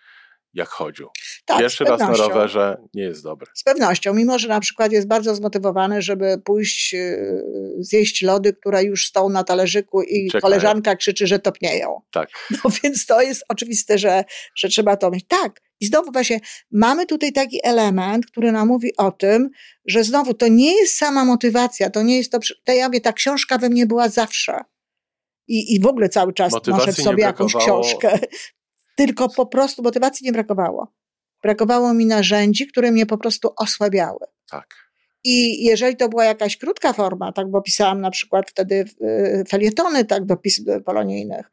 jak 0.56 0.70
chodził. 0.70 1.10
Tak, 1.46 1.60
Pierwszy 1.60 1.84
raz 1.84 2.00
na 2.00 2.14
rowerze 2.14 2.78
nie 2.94 3.04
jest 3.04 3.24
dobry. 3.24 3.48
Z 3.54 3.64
pewnością, 3.64 4.14
mimo 4.14 4.40
że 4.40 4.48
na 4.48 4.60
przykład 4.60 4.92
jest 4.92 5.08
bardzo 5.08 5.36
zmotywowany, 5.36 6.02
żeby 6.02 6.42
pójść 6.46 6.94
yy, 6.94 7.44
zjeść 7.80 8.22
lody, 8.22 8.54
które 8.54 8.84
już 8.84 9.08
stoją 9.08 9.30
na 9.30 9.44
talerzyku 9.44 10.02
i 10.02 10.28
Czekają. 10.28 10.42
koleżanka 10.42 10.96
krzyczy, 10.96 11.28
że 11.28 11.40
topnieją. 11.40 12.02
Tak. 12.12 12.30
No 12.64 12.72
więc 12.84 13.06
to 13.06 13.22
jest 13.22 13.46
oczywiste, 13.50 13.98
że, 13.98 14.24
że 14.56 14.68
trzeba 14.68 14.98
to 14.98 15.12
mieć. 15.12 15.26
Tak. 15.28 15.62
I 15.80 15.86
znowu 15.86 16.12
właśnie 16.12 16.40
mamy 16.72 17.06
tutaj 17.06 17.34
taki 17.34 17.60
element, 17.64 18.26
który 18.26 18.52
nam 18.52 18.68
mówi 18.68 18.98
o 18.98 19.12
tym, 19.12 19.50
że 19.86 20.04
znowu 20.04 20.34
to 20.34 20.48
nie 20.48 20.76
jest 20.76 20.98
sama 20.98 21.26
motywacja, 21.26 21.90
to 21.90 22.04
nie 22.04 22.18
jest 22.18 22.32
to, 22.32 22.40
to 22.64 22.74
ja 22.74 22.88
mówię, 22.88 23.02
ta 23.02 23.14
książka 23.14 23.58
we 23.58 23.70
mnie 23.70 23.86
była 23.86 24.10
zawsze. 24.10 24.62
I, 25.48 25.76
i 25.76 25.80
w 25.80 25.88
ogóle 25.88 26.10
cały 26.10 26.34
czas 26.34 26.52
Motywacji 26.54 26.88
noszę 26.88 27.02
w 27.02 27.06
sobie 27.06 27.24
jakąś 27.24 27.56
książkę 27.56 28.20
tylko 28.98 29.30
po 29.30 29.46
prostu 29.46 29.84
motywacji 29.84 30.26
nie 30.26 30.32
brakowało. 30.32 30.94
Brakowało 31.44 31.94
mi 31.94 32.06
narzędzi, 32.06 32.68
które 32.68 32.92
mnie 32.92 33.06
po 33.06 33.18
prostu 33.18 33.50
osłabiały. 33.58 34.26
Tak. 34.50 34.76
I 35.24 35.64
jeżeli 35.64 35.96
to 35.96 36.10
była 36.10 36.26
jakaś 36.26 36.58
krótka 36.58 36.94
forma, 36.94 37.32
tak, 37.32 37.52
bo 37.52 37.62
pisałam 37.62 38.02
na 38.02 38.12
przykład 38.12 38.50
wtedy 38.50 38.86
y, 39.02 39.44
felietony, 39.50 40.06
tak, 40.06 40.26
do 40.26 40.38
pism 40.38 40.66
polonijnych, 40.86 41.52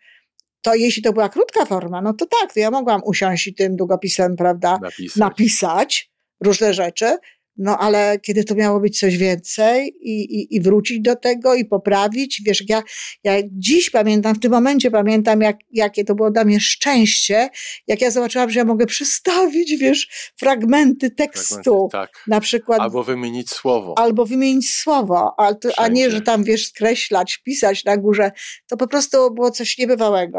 to 0.63 0.75
jeśli 0.75 1.03
to 1.03 1.13
była 1.13 1.29
krótka 1.29 1.65
forma, 1.65 2.03
no 2.03 2.15
to 2.15 2.27
tak, 2.27 2.55
to 2.55 2.61
ja 2.61 2.71
mogłam 2.71 3.01
usiąść 3.05 3.47
i 3.47 3.55
tym 3.55 3.77
długopisem, 3.77 4.37
prawda, 4.37 4.79
napisać, 4.83 5.17
napisać 5.17 6.11
różne 6.45 6.75
rzeczy, 6.75 7.17
no 7.57 7.79
ale 7.79 8.19
kiedy 8.19 8.45
to 8.45 8.55
miało 8.55 8.81
być 8.81 8.99
coś 8.99 9.17
więcej 9.17 9.95
i, 10.01 10.41
i, 10.41 10.57
i 10.57 10.61
wrócić 10.61 11.01
do 11.01 11.17
tego 11.17 11.55
i 11.55 11.65
poprawić, 11.65 12.43
wiesz, 12.47 12.65
ja, 12.69 12.83
ja 13.25 13.33
dziś 13.53 13.91
pamiętam, 13.91 14.35
w 14.35 14.41
tym 14.41 14.53
momencie 14.53 14.91
pamiętam, 14.91 15.41
jak, 15.41 15.57
jakie 15.71 16.05
to 16.05 16.15
było 16.15 16.31
dla 16.31 16.45
mnie 16.45 16.61
szczęście, 16.61 17.49
jak 17.87 18.01
ja 18.01 18.11
zobaczyłam, 18.11 18.51
że 18.51 18.59
ja 18.59 18.65
mogę 18.65 18.87
przestawić, 18.87 19.77
wiesz, 19.77 20.33
fragmenty 20.39 21.11
tekstu. 21.11 21.89
Fragmenty, 21.91 21.93
tak. 21.93 22.11
Na 22.27 22.41
przykład. 22.41 22.81
Albo 22.81 23.05
wymienić 23.05 23.51
słowo. 23.51 23.95
Albo 23.99 24.27
wymienić 24.27 24.75
słowo, 24.75 25.35
a, 25.39 25.55
a 25.77 25.89
nie, 25.89 26.11
że 26.11 26.21
tam, 26.21 26.45
wiesz, 26.45 26.67
skreślać, 26.67 27.39
pisać 27.39 27.85
na 27.85 27.97
górze. 27.97 28.31
To 28.69 28.77
po 28.77 28.87
prostu 28.87 29.35
było 29.35 29.51
coś 29.51 29.79
niebywałego, 29.79 30.39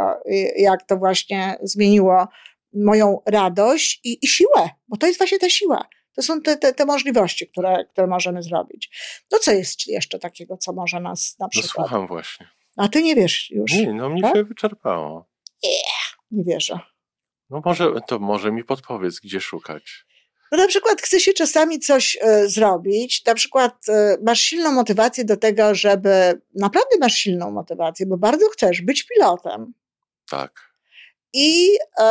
jak 0.58 0.86
to 0.88 0.98
właśnie 0.98 1.55
zmieniło 1.63 2.27
moją 2.74 3.17
radość 3.25 4.00
i, 4.03 4.17
i 4.22 4.27
siłę, 4.27 4.70
bo 4.88 4.98
to 4.98 5.08
jest 5.08 5.20
właśnie 5.20 5.39
ta 5.39 5.50
siła 5.50 5.88
to 6.15 6.22
są 6.22 6.41
te, 6.41 6.58
te, 6.58 6.74
te 6.74 6.86
możliwości, 6.86 7.48
które, 7.48 7.86
które 7.86 8.08
możemy 8.08 8.43
zrobić. 8.43 8.89
No 9.32 9.39
co 9.39 9.51
jest 9.51 9.88
jeszcze 9.88 10.20
takiego, 10.20 10.58
co 10.58 10.74
może 10.74 11.00
nas 11.00 11.36
na 11.39 11.46
no 11.46 11.50
przykład... 11.50 11.77
No 11.77 11.84
słucham 11.84 12.08
właśnie. 12.08 12.48
A 12.77 12.88
ty 12.88 13.03
nie 13.03 13.15
wiesz 13.15 13.51
już. 13.51 13.72
Nie, 13.72 13.93
no 13.93 14.10
mnie 14.10 14.22
tak? 14.22 14.36
się 14.36 14.43
wyczerpało. 14.43 15.25
Yeah, 15.63 16.17
nie 16.32 16.43
wierzę. 16.43 16.79
No 17.50 17.62
może, 17.65 17.91
to 18.08 18.20
może 18.20 18.51
mi 18.51 18.63
podpowiedz, 18.63 19.20
gdzie 19.20 19.41
szukać. 19.41 20.05
No 20.51 20.58
na 20.58 20.67
przykład 20.67 21.01
chce 21.01 21.20
się 21.20 21.34
czasami 21.34 21.79
coś 21.79 22.15
y, 22.15 22.50
zrobić, 22.50 23.25
na 23.25 23.34
przykład 23.36 23.89
y, 23.89 23.93
masz 24.24 24.39
silną 24.39 24.72
motywację 24.72 25.25
do 25.25 25.38
tego, 25.38 25.75
żeby, 25.75 26.41
naprawdę 26.55 26.98
masz 27.00 27.13
silną 27.13 27.51
motywację, 27.51 28.05
bo 28.05 28.17
bardzo 28.17 28.46
chcesz 28.50 28.82
być 28.82 29.03
pilotem. 29.03 29.74
Tak. 30.29 30.74
I 31.34 31.70
y, 31.75 32.03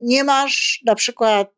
nie 0.00 0.24
masz 0.24 0.82
na 0.86 0.94
przykład 0.94 1.55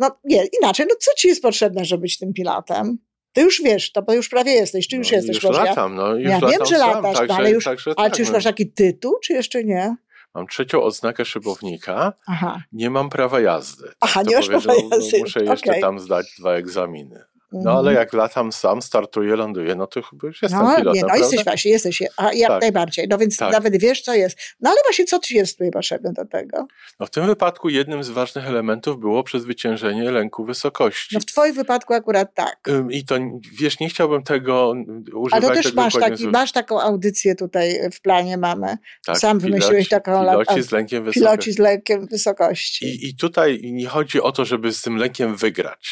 No 0.00 0.10
nie, 0.24 0.44
inaczej, 0.62 0.86
no 0.88 0.94
co 1.00 1.10
ci 1.16 1.28
jest 1.28 1.42
potrzebne, 1.42 1.84
żeby 1.84 2.00
być 2.00 2.18
tym 2.18 2.32
pilotem? 2.32 2.98
Ty 3.32 3.40
już 3.40 3.62
wiesz, 3.62 3.92
to 3.92 4.02
bo 4.02 4.12
już 4.12 4.28
prawie 4.28 4.52
jesteś, 4.52 4.88
czy 4.88 4.96
już 4.96 5.10
no, 5.10 5.16
jesteś 5.16 5.42
już 5.42 5.56
latam, 5.56 5.94
no, 5.94 6.14
już 6.14 6.30
ja 6.30 6.34
latam 6.34 6.50
wiem, 6.50 6.66
że 6.66 6.78
latasz, 6.78 7.28
no, 7.28 7.34
ale 7.34 7.50
już, 7.50 7.64
także 7.64 7.92
ale 7.96 8.08
tak, 8.08 8.16
czy 8.16 8.22
już 8.22 8.28
no. 8.28 8.34
masz 8.34 8.44
taki 8.44 8.72
tytuł, 8.72 9.18
czy 9.22 9.32
jeszcze 9.32 9.64
nie? 9.64 9.96
Mam 10.34 10.46
trzecią 10.46 10.82
odznakę 10.82 11.24
szybownika, 11.24 12.12
Aha. 12.26 12.62
nie 12.72 12.90
mam 12.90 13.10
prawa 13.10 13.40
jazdy. 13.40 13.84
Tak 13.84 13.96
Aha, 14.00 14.24
to 14.24 14.30
nie 14.30 14.36
masz 14.36 14.48
prawa 14.48 14.74
jazdy, 14.74 15.18
Muszę 15.18 15.44
jeszcze 15.44 15.70
okej. 15.70 15.80
tam 15.80 16.00
zdać 16.00 16.26
dwa 16.38 16.52
egzaminy. 16.52 17.24
No 17.52 17.58
Mhm. 17.58 17.76
ale 17.76 17.92
jak 17.94 18.12
latam 18.12 18.52
sam, 18.52 18.82
startuję, 18.82 19.36
ląduję, 19.36 19.74
no 19.74 19.86
to 19.86 20.02
chyba 20.02 20.26
już 20.28 20.42
jestem 20.42 20.60
No, 20.60 20.66
pilotem, 20.76 20.92
nie, 20.94 21.00
no 21.00 21.06
prawda? 21.06 21.24
jesteś 21.26 21.44
właśnie, 21.44 21.70
jesteś, 21.70 22.02
a 22.16 22.32
jak 22.32 22.48
Tak. 22.48 22.60
najbardziej. 22.62 23.06
No 23.08 23.18
więc 23.18 23.36
Tak. 23.36 23.52
nawet 23.52 23.80
wiesz, 23.80 24.00
co 24.02 24.14
jest. 24.14 24.38
No 24.60 24.70
ale 24.70 24.78
właśnie, 24.86 25.04
co 25.04 25.18
ci 25.18 25.36
jest 25.36 25.52
tutaj 25.58 25.70
potrzebne 25.70 26.12
do 26.12 26.24
tego? 26.24 26.66
No 27.00 27.06
w 27.06 27.10
tym 27.10 27.26
wypadku 27.26 27.68
jednym 27.68 28.04
z 28.04 28.10
ważnych 28.10 28.46
elementów 28.46 29.00
było 29.00 29.22
przezwyciężenie 29.24 30.10
lęku 30.10 30.44
wysokości. 30.44 31.14
No 31.14 31.20
w 31.20 31.26
twoim 31.26 31.54
wypadku 31.54 31.94
akurat 31.94 32.34
tak. 32.34 32.68
Ym, 32.68 32.92
I 32.92 33.04
to, 33.04 33.14
wiesz, 33.60 33.80
nie 33.80 33.88
chciałbym 33.88 34.22
tego 34.22 34.74
używać. 35.14 35.44
Ale 35.44 35.56
to 35.56 35.62
też 35.62 35.74
masz, 35.74 35.94
taki, 35.94 36.16
z- 36.22 36.32
masz 36.32 36.52
taką 36.52 36.80
audycję 36.80 37.34
tutaj 37.34 37.90
w 37.92 38.00
planie 38.00 38.36
mamy. 38.36 38.76
tak, 39.06 39.18
sam 39.18 39.38
wymyśliłeś 39.38 39.88
taką 39.88 40.20
Piloci 40.20 40.62
z 40.62 40.70
lękiem 40.72 41.04
wysokości. 41.04 41.20
Piloci 41.20 41.52
z 41.52 41.58
lękiem 41.58 42.06
wysokości. 42.06 42.84
I, 42.86 43.08
I 43.08 43.16
tutaj 43.16 43.60
nie 43.64 43.86
chodzi 43.86 44.20
o 44.20 44.32
to, 44.32 44.44
żeby 44.44 44.72
z 44.72 44.82
tym 44.82 44.96
lękiem 44.96 45.36
wygrać, 45.36 45.90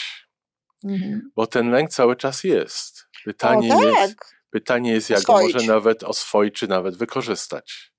Mhm. 0.85 1.31
bo 1.37 1.47
ten 1.47 1.71
lęk 1.71 1.91
cały 1.91 2.17
czas 2.17 2.45
jest. 2.45 3.09
Pytanie, 3.25 3.75
o, 3.75 3.83
jest, 3.83 4.17
tak. 4.19 4.43
pytanie 4.51 4.93
jest, 4.93 5.11
jak 5.11 5.19
Oswoić. 5.19 5.53
go 5.53 5.59
może 5.59 5.73
nawet 5.73 6.05
oswoić, 6.05 6.55
czy 6.55 6.69
nawet 6.69 6.97
wykorzystać. 6.97 7.93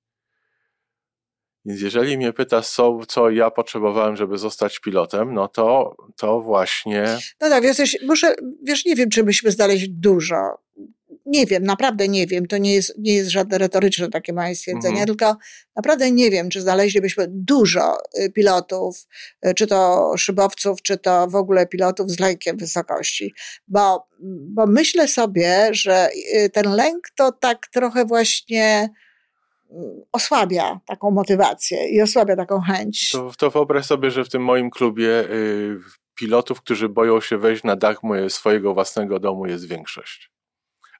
Więc 1.65 1.81
jeżeli 1.81 2.17
mnie 2.17 2.33
pytasz, 2.33 2.67
co, 2.67 2.99
co 3.07 3.29
ja 3.29 3.51
potrzebowałem, 3.51 4.15
żeby 4.15 4.37
zostać 4.37 4.79
pilotem, 4.79 5.33
no 5.33 5.47
to, 5.47 5.95
to 6.15 6.41
właśnie 6.41 7.17
No 7.41 7.49
tak, 7.49 7.63
jesteś, 7.63 7.97
muszę, 8.07 8.35
wiesz, 8.63 8.85
nie 8.85 8.95
wiem, 8.95 9.09
czy 9.09 9.23
byśmy 9.23 9.51
znaleźli 9.51 9.89
dużo. 9.89 10.35
Nie 11.29 11.45
wiem, 11.45 11.63
naprawdę 11.63 12.07
nie 12.07 12.27
wiem. 12.27 12.47
To 12.47 12.57
nie 12.57 12.73
jest, 12.73 12.93
nie 12.97 13.13
jest 13.13 13.29
żadne 13.29 13.57
retoryczne 13.57 14.09
takie 14.09 14.33
moje 14.33 14.55
stwierdzenie, 14.55 15.01
Mhm. 15.01 15.07
tylko 15.07 15.37
naprawdę 15.75 16.11
nie 16.11 16.29
wiem, 16.31 16.49
czy 16.49 16.61
znaleźlibyśmy 16.61 17.25
dużo 17.29 17.97
y, 18.19 18.31
pilotów, 18.31 19.07
y, 19.47 19.53
czy 19.53 19.67
to 19.67 20.11
szybowców, 20.17 20.81
czy 20.81 20.97
to 20.97 21.27
w 21.27 21.35
ogóle 21.35 21.67
pilotów 21.67 22.11
z 22.11 22.19
lękiem 22.19 22.57
wysokości. 22.57 23.33
Bo, 23.67 24.07
bo 24.55 24.67
myślę 24.67 25.07
sobie, 25.07 25.69
że 25.71 26.09
y, 26.35 26.49
ten 26.49 26.75
lęk 26.75 27.09
to 27.15 27.31
tak 27.31 27.67
trochę 27.67 28.05
właśnie 28.05 28.89
osłabia 30.11 30.79
taką 30.87 31.11
motywację 31.11 31.89
i 31.89 32.01
osłabia 32.01 32.35
taką 32.35 32.61
chęć. 32.61 33.09
To, 33.11 33.31
to 33.37 33.49
wyobraź 33.49 33.85
sobie, 33.85 34.11
że 34.11 34.23
w 34.23 34.29
tym 34.29 34.43
moim 34.43 34.69
klubie 34.69 35.23
pilotów, 36.15 36.61
którzy 36.61 36.89
boją 36.89 37.21
się 37.21 37.37
wejść 37.37 37.63
na 37.63 37.75
dach 37.75 38.03
moje, 38.03 38.29
swojego 38.29 38.73
własnego 38.73 39.19
domu 39.19 39.45
jest 39.45 39.67
większość. 39.67 40.31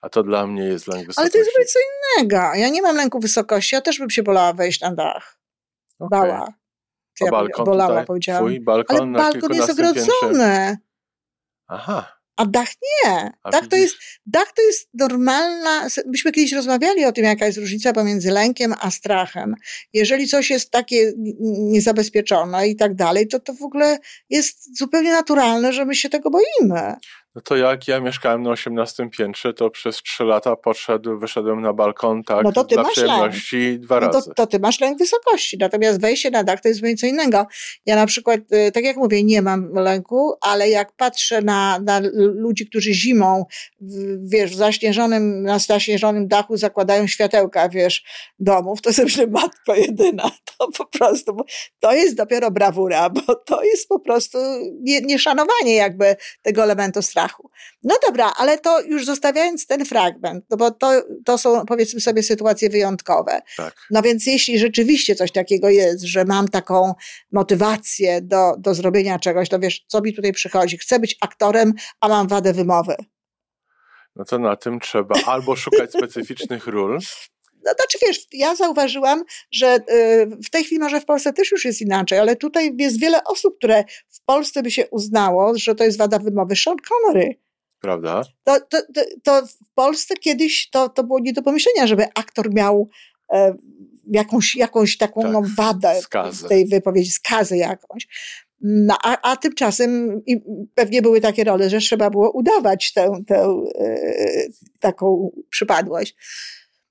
A 0.02 0.10
to 0.10 0.24
dla 0.24 0.48
mnie 0.48 0.64
jest 0.64 0.88
lęk 0.88 1.08
wysokości. 1.08 1.22
Ale 1.22 1.30
to 1.30 1.38
jest 1.38 1.50
zupełnie 1.50 1.68
co 1.68 1.80
innego. 2.20 2.56
Ja 2.56 2.70
nie 2.70 2.82
mam 2.82 2.96
lęku 2.96 3.20
wysokości, 3.20 3.76
ja 3.76 3.82
też 3.82 4.00
bym 4.00 4.10
się 4.10 4.24
bolała 4.24 4.54
wejść 4.54 4.82
na 4.82 4.96
dach. 4.96 5.40
Okej. 6.00 6.20
Bała. 6.20 6.54
A 7.22 7.26
ja 7.26 7.32
balkon 7.32 7.66
bolała, 7.66 7.90
tutaj, 7.90 8.06
powiedziałam. 8.06 8.44
twój 8.44 8.60
balkon 8.60 9.16
Ale 9.16 9.32
balkon 9.32 9.54
jest 9.54 9.70
ogrodzony, 9.70 10.78
Aha. 11.68 12.20
a 12.36 12.46
dach 12.46 12.70
nie. 12.82 13.32
A 13.44 13.50
Dach 13.50 13.68
to, 13.68 13.76
jest, 13.76 13.96
dach 14.26 14.52
to 14.54 14.62
jest 14.62 14.90
normalna. 14.94 15.88
Myśmy 16.06 16.32
kiedyś 16.32 16.54
rozmawiali 16.54 17.06
o 17.06 17.12
tym, 17.12 17.26
jaka 17.26 17.46
jest 17.46 17.58
różnica 17.58 17.94
pomiędzy 17.94 18.32
lękiem 18.32 18.74
a 18.80 18.92
strachem. 18.92 19.56
Jeżeli 19.94 20.28
coś 20.28 20.50
jest 20.50 20.72
takie 20.72 21.14
niezabezpieczone 21.50 22.68
i 22.68 22.76
tak 22.76 22.96
dalej, 22.96 23.28
to 23.28 23.40
to 23.40 23.54
w 23.54 23.62
ogóle 23.62 23.98
jest 24.30 24.78
zupełnie 24.78 25.12
naturalne, 25.12 25.74
że 25.74 25.86
my 25.86 25.96
się 25.96 26.10
tego 26.10 26.30
boimy. 26.30 26.96
No 27.36 27.42
to 27.42 27.56
jak 27.56 27.88
ja 27.88 28.00
mieszkałem 28.00 28.44
na 28.44 28.50
18 28.50 29.10
piętrze, 29.10 29.54
to 29.54 29.70
przez 29.70 29.98
3 29.98 30.24
lata 30.24 30.56
podszedł, 30.56 31.20
wyszedłem 31.20 31.62
na 31.62 31.74
balkon 31.74 32.24
tak 32.24 32.44
No 32.44 32.52
to 32.52 32.64
ty 32.64 32.76
dla 32.76 32.84
masz 32.84 32.92
przyjemności 32.92 33.80
dwa 33.80 34.00
No 34.00 34.08
to, 34.08 34.14
razy. 34.14 34.32
to 34.36 34.48
ty 34.48 34.60
masz 34.60 34.80
lęk 34.80 34.98
wysokości. 34.98 35.58
Natomiast 35.60 36.02
wejście 36.02 36.32
na 36.32 36.44
dach 36.44 36.62
to 36.62 36.68
jest 36.68 36.78
zupełnie 36.80 36.98
co 36.98 37.08
innego. 37.08 37.48
Ja 37.86 37.96
na 37.96 38.06
przykład, 38.06 38.40
y, 38.54 38.72
tak 38.72 38.84
jak 38.84 38.98
mówię, 38.98 39.24
nie 39.24 39.42
mam 39.42 39.74
lęku, 39.74 40.34
ale 40.42 40.70
jak 40.70 40.92
patrzę 40.96 41.42
na, 41.42 41.80
na 41.80 42.02
ludzi, 42.14 42.68
którzy 42.68 42.94
zimą, 42.94 43.46
wiesz, 44.20 44.52
w 44.52 44.56
zaśnieżonym, 44.56 45.44
na 45.44 45.60
zaśnieżonym 45.60 46.28
dachu 46.28 46.58
zakładają 46.58 47.08
światełka, 47.08 47.70
wiesz, 47.70 48.04
domów, 48.40 48.82
to 48.82 48.94
sobie 48.94 49.06
myślę, 49.06 49.28
matko 49.28 49.76
jedyna, 49.76 50.32
to 50.58 50.68
po 50.78 50.86
prostu, 50.86 51.38
to 51.80 51.94
jest 51.94 52.16
dopiero 52.16 52.52
brawura, 52.52 53.10
bo 53.10 53.36
to 53.36 53.64
jest 53.64 53.88
po 53.88 54.00
prostu 54.00 54.38
nie- 54.82 55.02
nieszanowanie 55.02 55.76
jakby 55.76 56.16
tego 56.42 56.64
elementu 56.64 57.02
strachu. 57.02 57.19
No 57.84 57.96
dobra, 58.08 58.34
ale 58.38 58.58
to 58.58 58.82
już 58.82 59.06
zostawiając 59.06 59.68
ten 59.68 59.86
fragment, 59.86 60.46
no 60.50 60.58
bo 60.58 60.72
to, 60.72 60.92
to 61.26 61.38
są 61.38 61.66
powiedzmy 61.66 62.02
sobie 62.02 62.24
sytuacje 62.24 62.70
wyjątkowe. 62.70 63.42
Tak. 63.58 63.76
No 63.92 64.02
więc 64.02 64.26
jeśli 64.26 64.60
rzeczywiście 64.60 65.16
coś 65.16 65.32
takiego 65.32 65.70
jest, 65.70 66.04
że 66.04 66.26
mam 66.26 66.48
taką 66.48 66.94
motywację 67.32 68.22
do, 68.22 68.56
do 68.58 68.74
zrobienia 68.74 69.20
czegoś, 69.20 69.50
to 69.50 69.60
wiesz, 69.60 69.86
co 69.88 70.02
mi 70.02 70.14
tutaj 70.14 70.34
przychodzi? 70.34 70.78
Chcę 70.78 71.00
być 71.00 71.18
aktorem, 71.22 71.74
a 72.02 72.08
mam 72.08 72.28
wadę 72.28 72.54
wymowy. 72.54 72.96
No 74.16 74.26
to 74.26 74.40
na 74.40 74.56
tym 74.56 74.80
trzeba 74.80 75.16
albo 75.26 75.56
szukać 75.56 75.92
specyficznych 75.92 76.68
ról, 76.68 77.00
No 77.66 77.72
znaczy 77.74 77.98
wiesz, 78.02 78.28
ja 78.32 78.56
zauważyłam, 78.56 79.24
że 79.52 79.76
y, 79.76 80.26
w 80.46 80.50
tej 80.50 80.64
chwili 80.64 80.80
może 80.80 81.02
w 81.02 81.06
Polsce 81.06 81.34
też 81.34 81.52
już 81.52 81.66
jest 81.66 81.82
inaczej, 81.82 82.20
ale 82.20 82.36
tutaj 82.36 82.76
jest 82.78 83.00
wiele 83.00 83.24
osób, 83.24 83.58
które 83.58 83.84
Polsce 84.30 84.64
by 84.64 84.72
się 84.72 84.88
uznało, 84.88 85.58
że 85.58 85.76
to 85.76 85.84
jest 85.84 85.98
wada 85.98 86.20
wymowy. 86.20 86.56
Sean 86.56 86.78
Connery. 86.90 87.36
prawda? 87.82 88.24
To, 88.44 88.60
to, 88.60 88.78
to, 88.96 89.02
to 89.24 89.48
w 89.48 89.74
Polsce 89.76 90.16
kiedyś 90.16 90.70
to, 90.70 90.90
to 90.90 91.04
było 91.04 91.20
nie 91.20 91.34
do 91.34 91.42
pomyślenia, 91.42 91.88
żeby 91.88 92.06
aktor 92.16 92.54
miał 92.54 92.90
e, 93.34 93.56
jakąś, 94.12 94.56
jakąś 94.56 94.98
taką 94.98 95.22
Tak, 95.22 95.32
no, 95.32 95.42
wadę 95.58 96.02
skazę. 96.02 96.46
w 96.46 96.50
tej 96.50 96.68
wypowiedzi, 96.68 97.12
skazę 97.12 97.58
jakąś. 97.58 98.08
No, 98.62 98.98
a, 99.04 99.32
a 99.32 99.36
tymczasem 99.36 100.22
i 100.26 100.42
pewnie 100.76 101.02
były 101.02 101.22
takie 101.22 101.44
role, 101.44 101.70
że 101.70 101.78
trzeba 101.78 102.10
było 102.10 102.32
udawać 102.32 102.94
tę, 102.94 103.24
tę 103.28 103.64
e, 103.80 104.48
taką 104.80 105.32
przypadłość. 105.50 106.16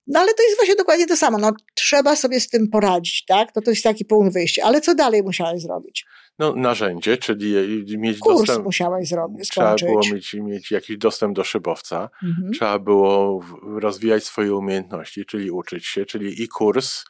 No 0.08 0.20
ale 0.20 0.34
to 0.34 0.42
jest 0.42 0.56
właśnie 0.56 0.74
dokładnie 0.76 1.06
to 1.06 1.16
samo. 1.16 1.38
No, 1.38 1.52
trzeba 1.74 2.16
sobie 2.16 2.40
z 2.40 2.48
tym 2.48 2.68
poradzić, 2.70 3.24
tak? 3.24 3.52
To, 3.52 3.60
to 3.62 3.70
jest 3.70 3.82
taki 3.84 4.04
punkt 4.04 4.34
wyjścia. 4.34 4.62
Ale 4.64 4.80
co 4.80 4.94
dalej 4.94 5.22
musiałeś 5.22 5.62
zrobić? 5.62 6.06
No 6.38 6.54
narzędzie, 6.56 7.16
czyli 7.16 7.54
mieć 7.98 8.18
Kurs 8.18 8.38
dostęp. 8.38 8.64
musiałeś 8.64 9.08
zrobić, 9.08 9.48
Trzeba 9.48 9.66
skończyć. 9.66 9.88
było 9.88 10.00
mieć, 10.14 10.34
mieć 10.34 10.70
jakiś 10.70 10.98
dostęp 10.98 11.36
do 11.36 11.44
szybowca, 11.44 12.10
Mhm. 12.22 12.52
trzeba 12.52 12.78
było 12.78 13.44
rozwijać 13.80 14.24
swoje 14.24 14.54
umiejętności, 14.54 15.24
czyli 15.26 15.50
uczyć 15.50 15.86
się, 15.86 16.06
czyli 16.06 16.42
i 16.42 16.48
kurs, 16.48 17.04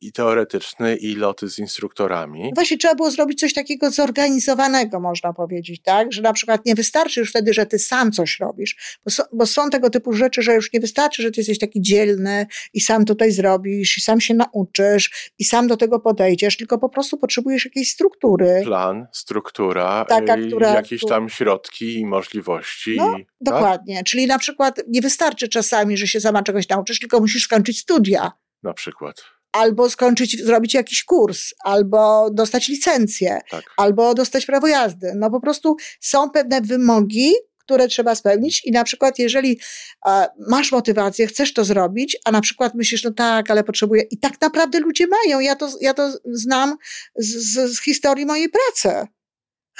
i 0.00 0.12
teoretyczny, 0.12 0.96
i 0.96 1.14
loty 1.14 1.48
z 1.48 1.58
instruktorami. 1.58 2.50
Właśnie 2.54 2.78
trzeba 2.78 2.94
było 2.94 3.10
zrobić 3.10 3.40
coś 3.40 3.54
takiego 3.54 3.90
zorganizowanego, 3.90 5.00
można 5.00 5.32
powiedzieć, 5.32 5.82
tak? 5.82 6.12
Że 6.12 6.22
na 6.22 6.32
przykład 6.32 6.66
nie 6.66 6.74
wystarczy 6.74 7.20
już 7.20 7.30
wtedy, 7.30 7.52
że 7.54 7.66
ty 7.66 7.78
sam 7.78 8.12
coś 8.12 8.40
robisz, 8.40 8.98
bo, 9.04 9.10
so, 9.10 9.22
bo 9.32 9.46
są 9.46 9.70
tego 9.70 9.90
typu 9.90 10.12
rzeczy, 10.12 10.42
że 10.42 10.54
już 10.54 10.72
nie 10.72 10.80
wystarczy, 10.80 11.22
że 11.22 11.30
ty 11.30 11.40
jesteś 11.40 11.58
taki 11.58 11.80
dzielny 11.82 12.46
i 12.72 12.80
sam 12.80 13.04
tutaj 13.04 13.32
zrobisz, 13.32 13.98
i 13.98 14.00
sam 14.00 14.20
się 14.20 14.34
nauczysz, 14.34 15.30
i 15.38 15.44
sam 15.44 15.66
do 15.66 15.76
tego 15.76 16.00
podejdziesz, 16.00 16.56
tylko 16.56 16.78
po 16.78 16.88
prostu 16.88 17.18
potrzebujesz 17.18 17.64
jakiejś 17.64 17.90
struktury. 17.90 18.60
Plan, 18.64 19.06
struktura, 19.12 20.04
Taka, 20.08 20.36
y, 20.36 20.46
która- 20.46 20.74
jakieś 20.74 21.04
tam 21.04 21.28
środki 21.28 21.98
i 21.98 22.06
możliwości. 22.06 22.94
No, 22.96 23.18
i- 23.18 23.24
tak? 23.24 23.34
Dokładnie. 23.40 24.02
Czyli 24.04 24.26
na 24.26 24.38
przykład 24.38 24.80
nie 24.88 25.00
wystarczy 25.00 25.48
czasami, 25.48 25.96
że 25.96 26.06
się 26.06 26.20
sama 26.20 26.42
czegoś 26.42 26.68
nauczysz, 26.68 26.98
tylko 26.98 27.20
musisz 27.20 27.44
skończyć 27.44 27.78
studia. 27.80 28.32
Na 28.62 28.72
przykład. 28.74 29.24
Albo 29.52 29.90
skończyć, 29.90 30.44
zrobić 30.44 30.74
jakiś 30.74 31.04
kurs, 31.04 31.54
albo 31.64 32.30
dostać 32.30 32.68
licencję. 32.68 33.40
Tak. 33.50 33.64
albo 33.76 34.14
dostać 34.14 34.46
prawo 34.46 34.66
jazdy. 34.66 35.12
No 35.16 35.30
po 35.30 35.40
prostu 35.40 35.76
są 36.00 36.30
pewne 36.30 36.60
wymogi, 36.60 37.32
które 37.58 37.88
trzeba 37.88 38.14
spełnić 38.14 38.64
i 38.64 38.72
na 38.72 38.84
przykład 38.84 39.18
jeżeli 39.18 39.60
e, 40.06 40.26
masz 40.48 40.72
motywację, 40.72 41.26
chcesz 41.26 41.54
to 41.54 41.64
zrobić, 41.64 42.16
a 42.24 42.30
na 42.30 42.40
przykład 42.40 42.74
myślisz, 42.74 43.04
no 43.04 43.10
tak, 43.10 43.50
ale 43.50 43.64
potrzebuję 43.64 44.02
i 44.02 44.18
tak 44.18 44.40
naprawdę 44.40 44.80
ludzie 44.80 45.06
mają. 45.06 45.40
Ja 45.40 45.56
to, 45.56 45.68
ja 45.80 45.94
to 45.94 46.12
znam 46.24 46.76
z, 47.16 47.26
z, 47.26 47.76
z 47.76 47.82
historii 47.82 48.26
mojej 48.26 48.48
pracy. 48.48 49.06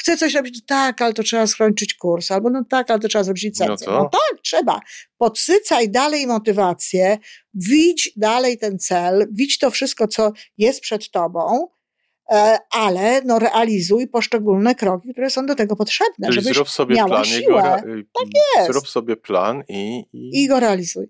Chcę 0.00 0.16
coś 0.16 0.34
robić, 0.34 0.64
tak, 0.66 1.02
ale 1.02 1.12
to 1.12 1.22
trzeba 1.22 1.46
skończyć 1.46 1.94
kurs, 1.94 2.30
albo 2.30 2.50
no 2.50 2.64
tak, 2.64 2.90
ale 2.90 3.00
to 3.00 3.08
trzeba 3.08 3.24
zrobić 3.24 3.42
licencję. 3.42 3.86
No 3.86 3.92
No, 4.02 4.08
tak, 4.08 4.42
trzeba. 4.42 4.80
Podsycaj 5.18 5.90
dalej 5.90 6.26
motywację, 6.26 7.18
widź 7.54 8.12
dalej 8.16 8.58
ten 8.58 8.78
cel, 8.78 9.28
widź 9.32 9.58
to 9.58 9.70
wszystko, 9.70 10.08
co 10.08 10.32
jest 10.58 10.80
przed 10.80 11.10
tobą, 11.10 11.68
e, 12.32 12.58
ale 12.70 13.22
no 13.24 13.38
realizuj 13.38 14.08
poszczególne 14.08 14.74
kroki, 14.74 15.12
które 15.12 15.30
są 15.30 15.46
do 15.46 15.54
tego 15.54 15.76
potrzebne, 15.76 16.28
Czyli 16.28 16.34
żebyś 16.34 16.54
zrób 16.54 16.68
sobie 16.68 16.96
miała 16.96 17.08
plan 17.08 17.24
i 17.24 17.28
siłę 17.28 17.82
go, 17.84 17.90
y, 17.90 18.04
jest. 18.56 18.72
Zrób 18.72 18.88
sobie 18.88 19.16
plan 19.16 19.62
i, 19.68 20.04
i, 20.12 20.42
i 20.42 20.48
go 20.48 20.60
realizuj. 20.60 21.06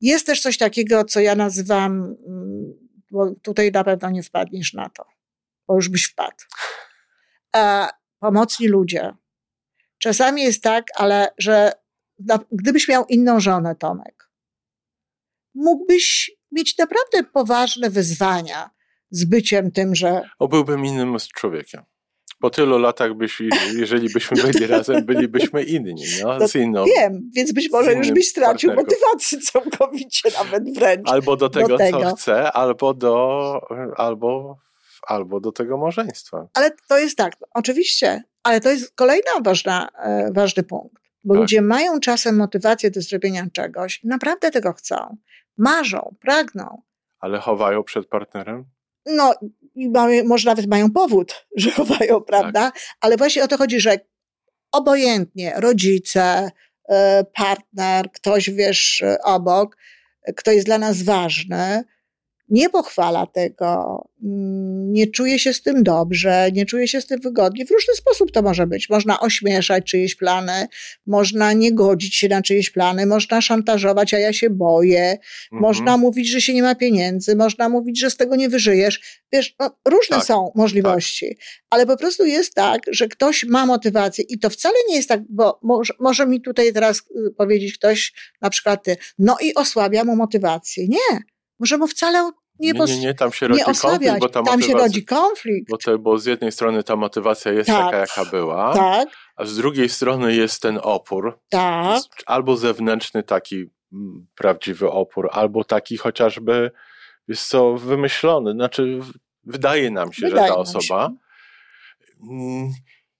Jest 0.00 0.26
też 0.26 0.40
coś 0.40 0.58
takiego, 0.58 1.04
co 1.04 1.20
ja 1.20 1.34
nazywam, 1.34 2.16
mm, 2.26 2.72
bo 3.10 3.34
tutaj 3.42 3.70
na 3.70 3.84
pewno 3.84 4.10
nie 4.10 4.22
wpadniesz 4.22 4.72
na 4.72 4.88
to, 4.88 5.04
bo 5.68 5.74
już 5.74 5.88
byś 5.88 6.04
wpadł. 6.04 6.44
Pomocni 8.20 8.68
ludzie. 8.68 9.12
Czasami 9.98 10.42
jest 10.42 10.62
tak, 10.62 10.86
ale 10.96 11.28
że 11.38 11.72
gdybyś 12.52 12.88
miał 12.88 13.06
inną 13.06 13.40
żonę, 13.40 13.74
Tomek, 13.74 14.30
mógłbyś 15.54 16.30
mieć 16.52 16.78
naprawdę 16.78 17.24
poważne 17.24 17.90
wyzwania 17.90 18.70
z 19.10 19.24
byciem 19.24 19.70
tym, 19.70 19.94
że. 19.94 20.22
O, 20.38 20.48
byłbym 20.48 20.86
innym 20.86 21.16
człowiekiem. 21.34 21.82
Po 22.40 22.50
tylu 22.50 22.78
latach, 22.78 23.14
byś, 23.14 23.42
jeżeli 23.76 24.08
byśmy 24.08 24.42
byli 24.42 24.66
razem, 24.66 25.04
bylibyśmy 25.04 25.62
inni. 25.62 25.94
No, 26.22 26.38
no, 26.38 26.48
z 26.48 26.54
inną, 26.54 26.84
wiem, 26.84 27.30
więc 27.34 27.52
być 27.52 27.70
może 27.70 27.94
już 27.94 28.10
byś 28.10 28.28
stracił 28.28 28.74
motywację 28.74 29.38
całkowicie, 29.38 30.30
nawet 30.38 30.74
wręcz. 30.78 31.08
Albo 31.10 31.36
do 31.36 31.48
tego, 31.48 31.68
do 31.68 31.78
tego. 31.78 32.00
co 32.00 32.16
chce, 32.16 32.52
albo 32.52 32.94
do, 32.94 33.60
albo, 33.96 34.58
albo 35.06 35.40
do 35.40 35.52
tego 35.52 35.78
małżeństwa. 35.78 36.48
Ale 36.54 36.70
to 36.88 36.98
jest 36.98 37.16
tak, 37.16 37.36
oczywiście, 37.54 38.22
ale 38.42 38.60
to 38.60 38.70
jest 38.70 38.94
kolejna 38.94 39.30
ważna, 39.44 39.88
e, 39.98 40.30
ważny 40.32 40.62
punkt. 40.62 41.02
Bo 41.24 41.34
tak. 41.34 41.40
ludzie 41.40 41.62
mają 41.62 42.00
czasem 42.00 42.36
motywację 42.36 42.90
do 42.90 43.00
zrobienia 43.02 43.46
czegoś, 43.52 44.00
naprawdę 44.04 44.50
tego 44.50 44.72
chcą, 44.72 45.16
marzą, 45.58 46.14
pragną. 46.20 46.82
Ale 47.20 47.38
chowają 47.38 47.82
przed 47.82 48.06
partnerem? 48.06 48.64
No, 49.06 49.34
może 50.24 50.50
nawet 50.50 50.66
mają 50.66 50.90
powód, 50.90 51.46
że 51.56 51.70
chowają, 51.70 52.20
prawda? 52.20 52.70
Tak. 52.70 52.80
Ale 53.00 53.16
właśnie 53.16 53.44
o 53.44 53.48
to 53.48 53.56
chodzi, 53.56 53.80
że 53.80 53.98
obojętnie 54.72 55.52
rodzice, 55.56 56.50
e, 56.88 57.24
partner, 57.24 58.12
ktoś 58.12 58.50
wiesz 58.50 59.04
obok, 59.24 59.76
kto 60.36 60.52
jest 60.52 60.66
dla 60.66 60.78
nas 60.78 61.02
ważny, 61.02 61.84
nie 62.50 62.70
pochwala 62.70 63.26
tego, 63.26 64.00
mm, 64.22 64.92
nie 64.92 65.06
czuje 65.06 65.38
się 65.38 65.52
z 65.52 65.62
tym 65.62 65.82
dobrze, 65.82 66.48
nie 66.52 66.66
czuje 66.66 66.88
się 66.88 67.00
z 67.00 67.06
tym 67.06 67.20
wygodnie. 67.20 67.66
W 67.66 67.70
różny 67.70 67.94
sposób 67.94 68.32
to 68.32 68.42
może 68.42 68.66
być. 68.66 68.90
Można 68.90 69.20
ośmieszać 69.20 69.84
czyjeś 69.84 70.14
plany, 70.14 70.66
można 71.06 71.52
nie 71.52 71.74
godzić 71.74 72.16
się 72.16 72.28
na 72.28 72.42
czyjeś 72.42 72.70
plany, 72.70 73.06
można 73.06 73.40
szantażować, 73.40 74.14
a 74.14 74.18
ja 74.18 74.32
się 74.32 74.50
boję, 74.50 75.10
mhm. 75.10 75.62
można 75.62 75.96
mówić, 75.96 76.30
że 76.30 76.40
się 76.40 76.54
nie 76.54 76.62
ma 76.62 76.74
pieniędzy, 76.74 77.36
można 77.36 77.68
mówić, 77.68 78.00
że 78.00 78.10
z 78.10 78.16
tego 78.16 78.36
nie 78.36 78.48
wyżyjesz. 78.48 79.20
Wiesz, 79.32 79.54
no, 79.60 79.78
różne 79.88 80.16
tak, 80.16 80.26
są 80.26 80.52
możliwości, 80.54 81.28
tak. 81.28 81.46
ale 81.70 81.86
po 81.86 81.96
prostu 81.96 82.24
jest 82.24 82.54
tak, 82.54 82.80
że 82.90 83.08
ktoś 83.08 83.44
ma 83.44 83.66
motywację 83.66 84.24
i 84.28 84.38
to 84.38 84.50
wcale 84.50 84.74
nie 84.88 84.96
jest 84.96 85.08
tak, 85.08 85.20
bo 85.28 85.58
może, 85.62 85.94
może 86.00 86.26
mi 86.26 86.40
tutaj 86.40 86.72
teraz 86.72 86.98
y, 86.98 87.34
powiedzieć 87.36 87.78
ktoś, 87.78 88.12
na 88.40 88.50
przykład 88.50 88.84
ty, 88.84 88.96
no 89.18 89.36
i 89.42 89.54
osłabia 89.54 90.04
mu 90.04 90.16
motywację. 90.16 90.88
Nie. 90.88 91.20
Może 91.60 91.78
mu 91.78 91.86
wcale 91.86 92.30
nie, 92.60 92.72
nie, 92.72 92.84
nie, 92.84 92.98
nie, 92.98 93.14
tam 93.14 93.32
się 93.32 93.48
rodzi 93.48 93.64
konflikt, 93.64 94.20
bo 94.20 94.28
ta 94.28 94.42
tam 94.42 94.62
się 94.62 94.72
rodzi 94.72 95.04
konflikt. 95.04 95.70
Bo, 95.70 95.78
to, 95.78 95.98
bo 95.98 96.18
z 96.18 96.26
jednej 96.26 96.52
strony 96.52 96.82
ta 96.82 96.96
motywacja 96.96 97.52
jest 97.52 97.66
tak, 97.66 97.84
taka, 97.84 97.96
jaka 97.96 98.24
była, 98.24 98.74
tak. 98.74 99.08
a 99.36 99.44
z 99.44 99.56
drugiej 99.56 99.88
strony 99.88 100.34
jest 100.34 100.62
ten 100.62 100.80
opór. 100.82 101.40
Tak. 101.48 102.02
Albo 102.26 102.56
zewnętrzny 102.56 103.22
taki 103.22 103.56
mm, 103.92 104.26
prawdziwy 104.34 104.90
opór, 104.90 105.28
albo 105.32 105.64
taki 105.64 105.96
chociażby, 105.96 106.70
jest 107.28 107.48
co, 107.48 107.74
wymyślony. 107.74 108.52
Znaczy, 108.52 109.00
wydaje 109.44 109.90
nam 109.90 110.12
się, 110.12 110.26
wydaje 110.26 110.48
że 110.48 110.54
ta 110.54 110.58
osoba 110.58 111.10
mm, 112.30 112.72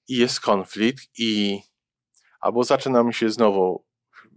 i 0.09 0.17
jest 0.17 0.41
konflikt 0.41 1.05
i 1.19 1.61
albo 2.41 2.65
zaczynamy 2.65 3.13
się 3.13 3.31
znowu 3.31 3.85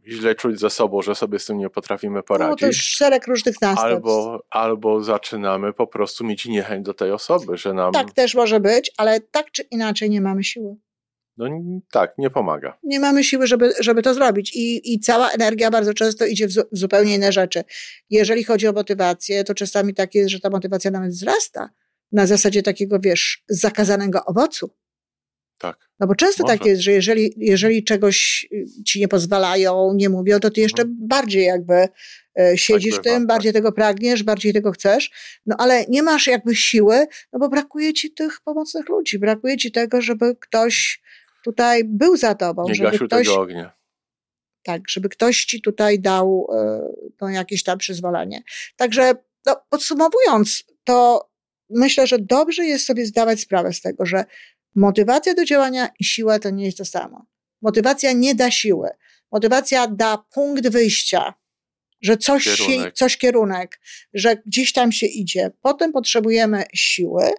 źle 0.08 0.36
czuć 0.36 0.60
za 0.60 0.70
sobą, 0.70 1.02
że 1.02 1.16
sobie 1.16 1.39
z 1.39 1.46
tym 1.46 1.58
nie 1.58 1.70
potrafimy 1.70 2.24
poradzić. 2.24 2.52
No 2.52 2.56
to 2.58 2.66
już 2.68 2.78
szereg 2.78 3.28
różnych 3.28 3.62
następstw. 3.62 3.86
Albo, 3.86 4.44
albo 4.50 5.04
zaczynamy 5.04 5.74
po 5.74 5.88
prostu 5.88 6.26
mieć 6.26 6.46
niechęć 6.46 6.86
do 6.86 6.94
tej 6.94 7.12
osoby, 7.12 7.58
że 7.58 7.74
nam... 7.74 7.94
Tak 7.94 8.13
też 8.13 8.36
może 8.36 8.60
być, 8.60 8.92
ale 8.98 9.20
tak 9.20 9.52
czy 9.52 9.62
inaczej 9.62 10.10
nie 10.10 10.22
mamy 10.22 10.44
siły. 10.44 10.76
No 11.38 11.50
tak, 11.92 12.18
nie 12.18 12.30
pomaga. 12.30 12.78
Nie 12.84 13.00
mamy 13.00 13.24
siły, 13.24 13.48
żeby, 13.48 13.74
żeby 13.80 14.02
to 14.02 14.13
zrobić. 14.13 14.56
I, 14.56 14.94
I 14.94 15.00
cała 15.00 15.30
energia 15.30 15.72
bardzo 15.72 15.94
często 15.94 16.26
idzie 16.26 16.48
w, 16.48 16.52
zu, 16.52 16.62
w 16.72 16.78
zupełnie 16.78 17.16
inne 17.16 17.32
rzeczy. 17.32 17.63
Jeżeli 18.10 18.44
chodzi 18.44 18.68
o 18.68 18.74
motywację, 18.74 19.44
to 19.44 19.54
czasami 19.54 19.94
tak 19.94 20.16
jest, 20.16 20.30
że 20.30 20.39
ta 20.39 20.50
motywacja 20.50 20.92
nawet 20.92 21.12
wzrasta 21.12 21.70
na 22.12 22.28
zasadzie 22.28 22.63
takiego, 22.63 23.00
wiesz, 23.00 23.44
zakazanego 23.48 24.26
owocu. 24.26 24.70
Tak. 25.58 25.89
No 26.00 26.08
bo 26.08 26.16
często 26.16 26.44
Może. 26.44 26.58
tak 26.58 26.66
jest, 26.68 26.82
że 26.82 26.92
jeżeli, 26.92 27.34
jeżeli 27.38 27.84
czegoś 27.84 28.48
y, 28.52 28.84
ci 28.84 29.00
nie 29.00 29.08
pozwalają, 29.08 29.94
nie 29.96 30.10
mówią, 30.10 30.39
to 30.39 30.50
ty 30.50 30.62
jeszcze 30.62 30.82
mhm. 30.82 31.08
bardziej 31.08 31.46
jakby 31.46 31.88
e, 32.39 32.58
siedzisz 32.58 32.94
tak 32.94 33.02
w 33.02 33.04
tym, 33.04 33.18
tak. 33.18 33.28
bardziej 33.28 33.54
tego 33.54 33.72
pragniesz, 33.72 34.24
bardziej 34.24 34.54
tego 34.54 34.72
chcesz, 34.72 35.12
no 35.46 35.56
ale 35.60 35.86
nie 35.89 36.04
masz 36.04 36.28
jakby 36.28 36.56
siły, 36.56 37.06
no 37.34 37.39
bo 37.39 37.50
brakuje 37.50 37.94
ci 37.94 38.12
tych 38.12 38.42
pomocnych 38.42 38.89
ludzi, 38.89 39.20
brakuje 39.20 39.58
ci 39.58 39.72
tego, 39.72 40.02
żeby 40.02 40.36
ktoś 40.39 41.02
tutaj 41.44 41.84
był 41.84 42.18
za 42.18 42.36
tobą. 42.36 42.63
Nie 42.68 42.76
żeby 42.76 43.00
ktoś, 43.00 43.28
tego 43.28 43.42
ognia. 43.42 43.74
Tak, 44.63 44.82
żeby 44.89 45.10
ktoś 45.10 45.46
ci 45.46 45.62
tutaj 45.62 46.00
dał 46.00 46.48
no, 47.22 47.30
jakieś 47.30 47.63
tam 47.63 47.78
przyzwolenie. 47.78 48.44
Także 48.76 49.13
no, 49.46 49.62
podsumowując, 49.70 50.63
to 50.84 51.30
myślę, 51.70 52.08
że 52.08 52.20
dobrze 52.20 52.66
jest 52.66 52.86
sobie 52.86 53.06
zdawać 53.06 53.39
sprawę 53.39 53.74
z 53.74 53.82
tego, 53.82 54.06
że 54.06 54.26
Motywacja 54.76 55.34
do 55.34 55.46
działania 55.46 55.90
i 56.00 56.04
siła 56.04 56.40
to 56.40 56.50
nie 56.50 56.66
jest 56.66 56.78
to 56.78 56.86
samo. 56.86 57.26
Motywacja 57.62 58.12
nie 58.12 58.36
da 58.36 58.52
siły. 58.52 58.90
Motywacja 59.32 59.88
da 59.88 60.18
punkt 60.18 60.68
wyjścia, 60.68 61.34
że 62.02 62.18
coś, 62.18 62.44
kierunek. 62.44 62.86
Się, 62.86 62.92
coś 62.92 63.18
kierunek, 63.18 63.80
że 64.14 64.38
gdzieś 64.46 64.74
tam 64.74 64.92
się 64.92 65.06
idzie. 65.06 65.52
Potem 65.62 65.92
potrzebujemy 65.92 66.64
siły, 66.74 67.32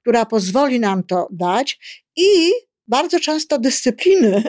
która 0.00 0.26
pozwoli 0.26 0.80
nam 0.80 1.02
to 1.02 1.28
dać 1.30 1.78
i 2.16 2.50
bardzo 2.88 3.20
często 3.20 3.58
dyscypliny, 3.58 4.42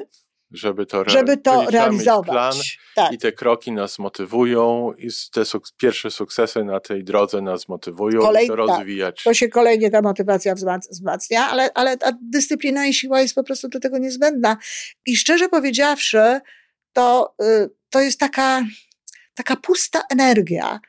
żeby 0.51 0.85
to, 0.85 1.01
re 1.01 1.09
żeby 1.09 1.38
to 1.38 1.65
realizować. 1.69 2.29
Plan 2.29 2.53
tak. 2.95 3.13
I 3.13 3.17
te 3.17 3.31
kroki 3.31 3.71
nas 3.71 3.99
motywują, 3.99 4.93
i 4.97 5.09
te 5.31 5.45
suk 5.45 5.63
pierwsze 5.77 6.12
sukcesy 6.12 6.63
na 6.63 6.79
tej 6.79 7.03
drodze 7.03 7.41
nas 7.41 7.67
motywują, 7.67 8.21
Kolej, 8.21 8.47
to 8.47 8.55
tak. 8.55 8.67
rozwijać. 8.67 9.23
To 9.23 9.33
się 9.33 9.49
kolejnie 9.49 9.91
ta 9.91 10.01
motywacja 10.01 10.55
wzmacnia, 10.91 11.49
ale, 11.49 11.69
ale 11.73 11.97
ta 11.97 12.12
dyscyplina 12.21 12.88
i 12.88 12.93
siła 12.93 13.21
jest 13.21 13.35
po 13.35 13.43
prostu 13.43 13.69
do 13.69 13.79
tego 13.79 13.97
niezbędna. 13.97 14.57
I 15.05 15.17
szczerze 15.17 15.49
powiedziawszy, 15.49 16.39
to, 16.93 17.35
y, 17.41 17.69
to 17.89 18.01
jest 18.01 18.19
taka, 18.19 18.63
taka 19.33 19.55
pusta 19.55 20.01
energia, 20.12 20.79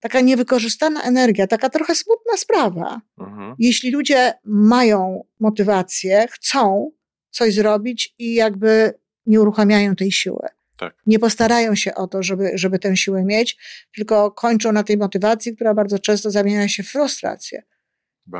taka 0.00 0.20
niewykorzystana 0.20 1.02
energia, 1.02 1.46
taka 1.46 1.70
trochę 1.70 1.94
smutna 1.94 2.36
sprawa. 2.36 3.00
Mhm. 3.18 3.54
Jeśli 3.58 3.90
ludzie 3.90 4.32
mają 4.44 5.24
motywację, 5.40 6.26
chcą 6.30 6.90
coś 7.30 7.54
zrobić 7.54 8.14
i 8.18 8.34
jakby 8.34 8.92
nie 9.26 9.40
uruchamiają 9.40 9.96
tej 9.96 10.12
siły. 10.12 10.48
Tak. 10.78 10.94
Nie 11.06 11.18
postarają 11.18 11.74
się 11.74 11.94
o 11.94 12.06
to, 12.06 12.22
żeby, 12.22 12.50
żeby 12.54 12.78
tę 12.78 12.96
siłę 12.96 13.24
mieć, 13.24 13.58
tylko 13.94 14.30
kończą 14.30 14.72
na 14.72 14.84
tej 14.84 14.96
motywacji, 14.96 15.56
która 15.56 15.74
bardzo 15.74 15.98
często 15.98 16.30
zamienia 16.30 16.68
się 16.68 16.82
w 16.82 16.88
frustrację. 16.88 17.62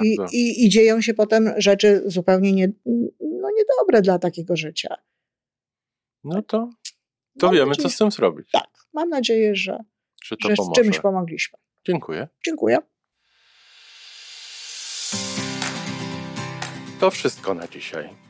I, 0.02 0.16
i, 0.32 0.64
I 0.64 0.68
dzieją 0.68 1.00
się 1.00 1.14
potem 1.14 1.52
rzeczy 1.56 2.02
zupełnie 2.06 2.52
nie, 2.52 2.72
no 3.20 3.48
niedobre 3.56 4.02
dla 4.02 4.18
takiego 4.18 4.56
życia. 4.56 4.96
No 6.24 6.42
to, 6.42 6.70
to 7.38 7.46
mam 7.46 7.54
wiemy, 7.54 7.68
nadzieję, 7.68 7.88
co 7.88 7.94
z 7.94 7.98
tym 7.98 8.10
zrobić. 8.10 8.50
Tak, 8.50 8.68
mam 8.92 9.08
nadzieję, 9.08 9.54
że, 9.54 9.78
że, 10.24 10.36
że 10.48 10.54
z 10.56 10.74
czymś 10.74 10.98
pomogliśmy. 10.98 11.58
Dziękuję. 11.86 12.28
Dziękuję. 12.46 12.78
To 17.00 17.10
wszystko 17.10 17.54
na 17.54 17.68
dzisiaj. 17.68 18.29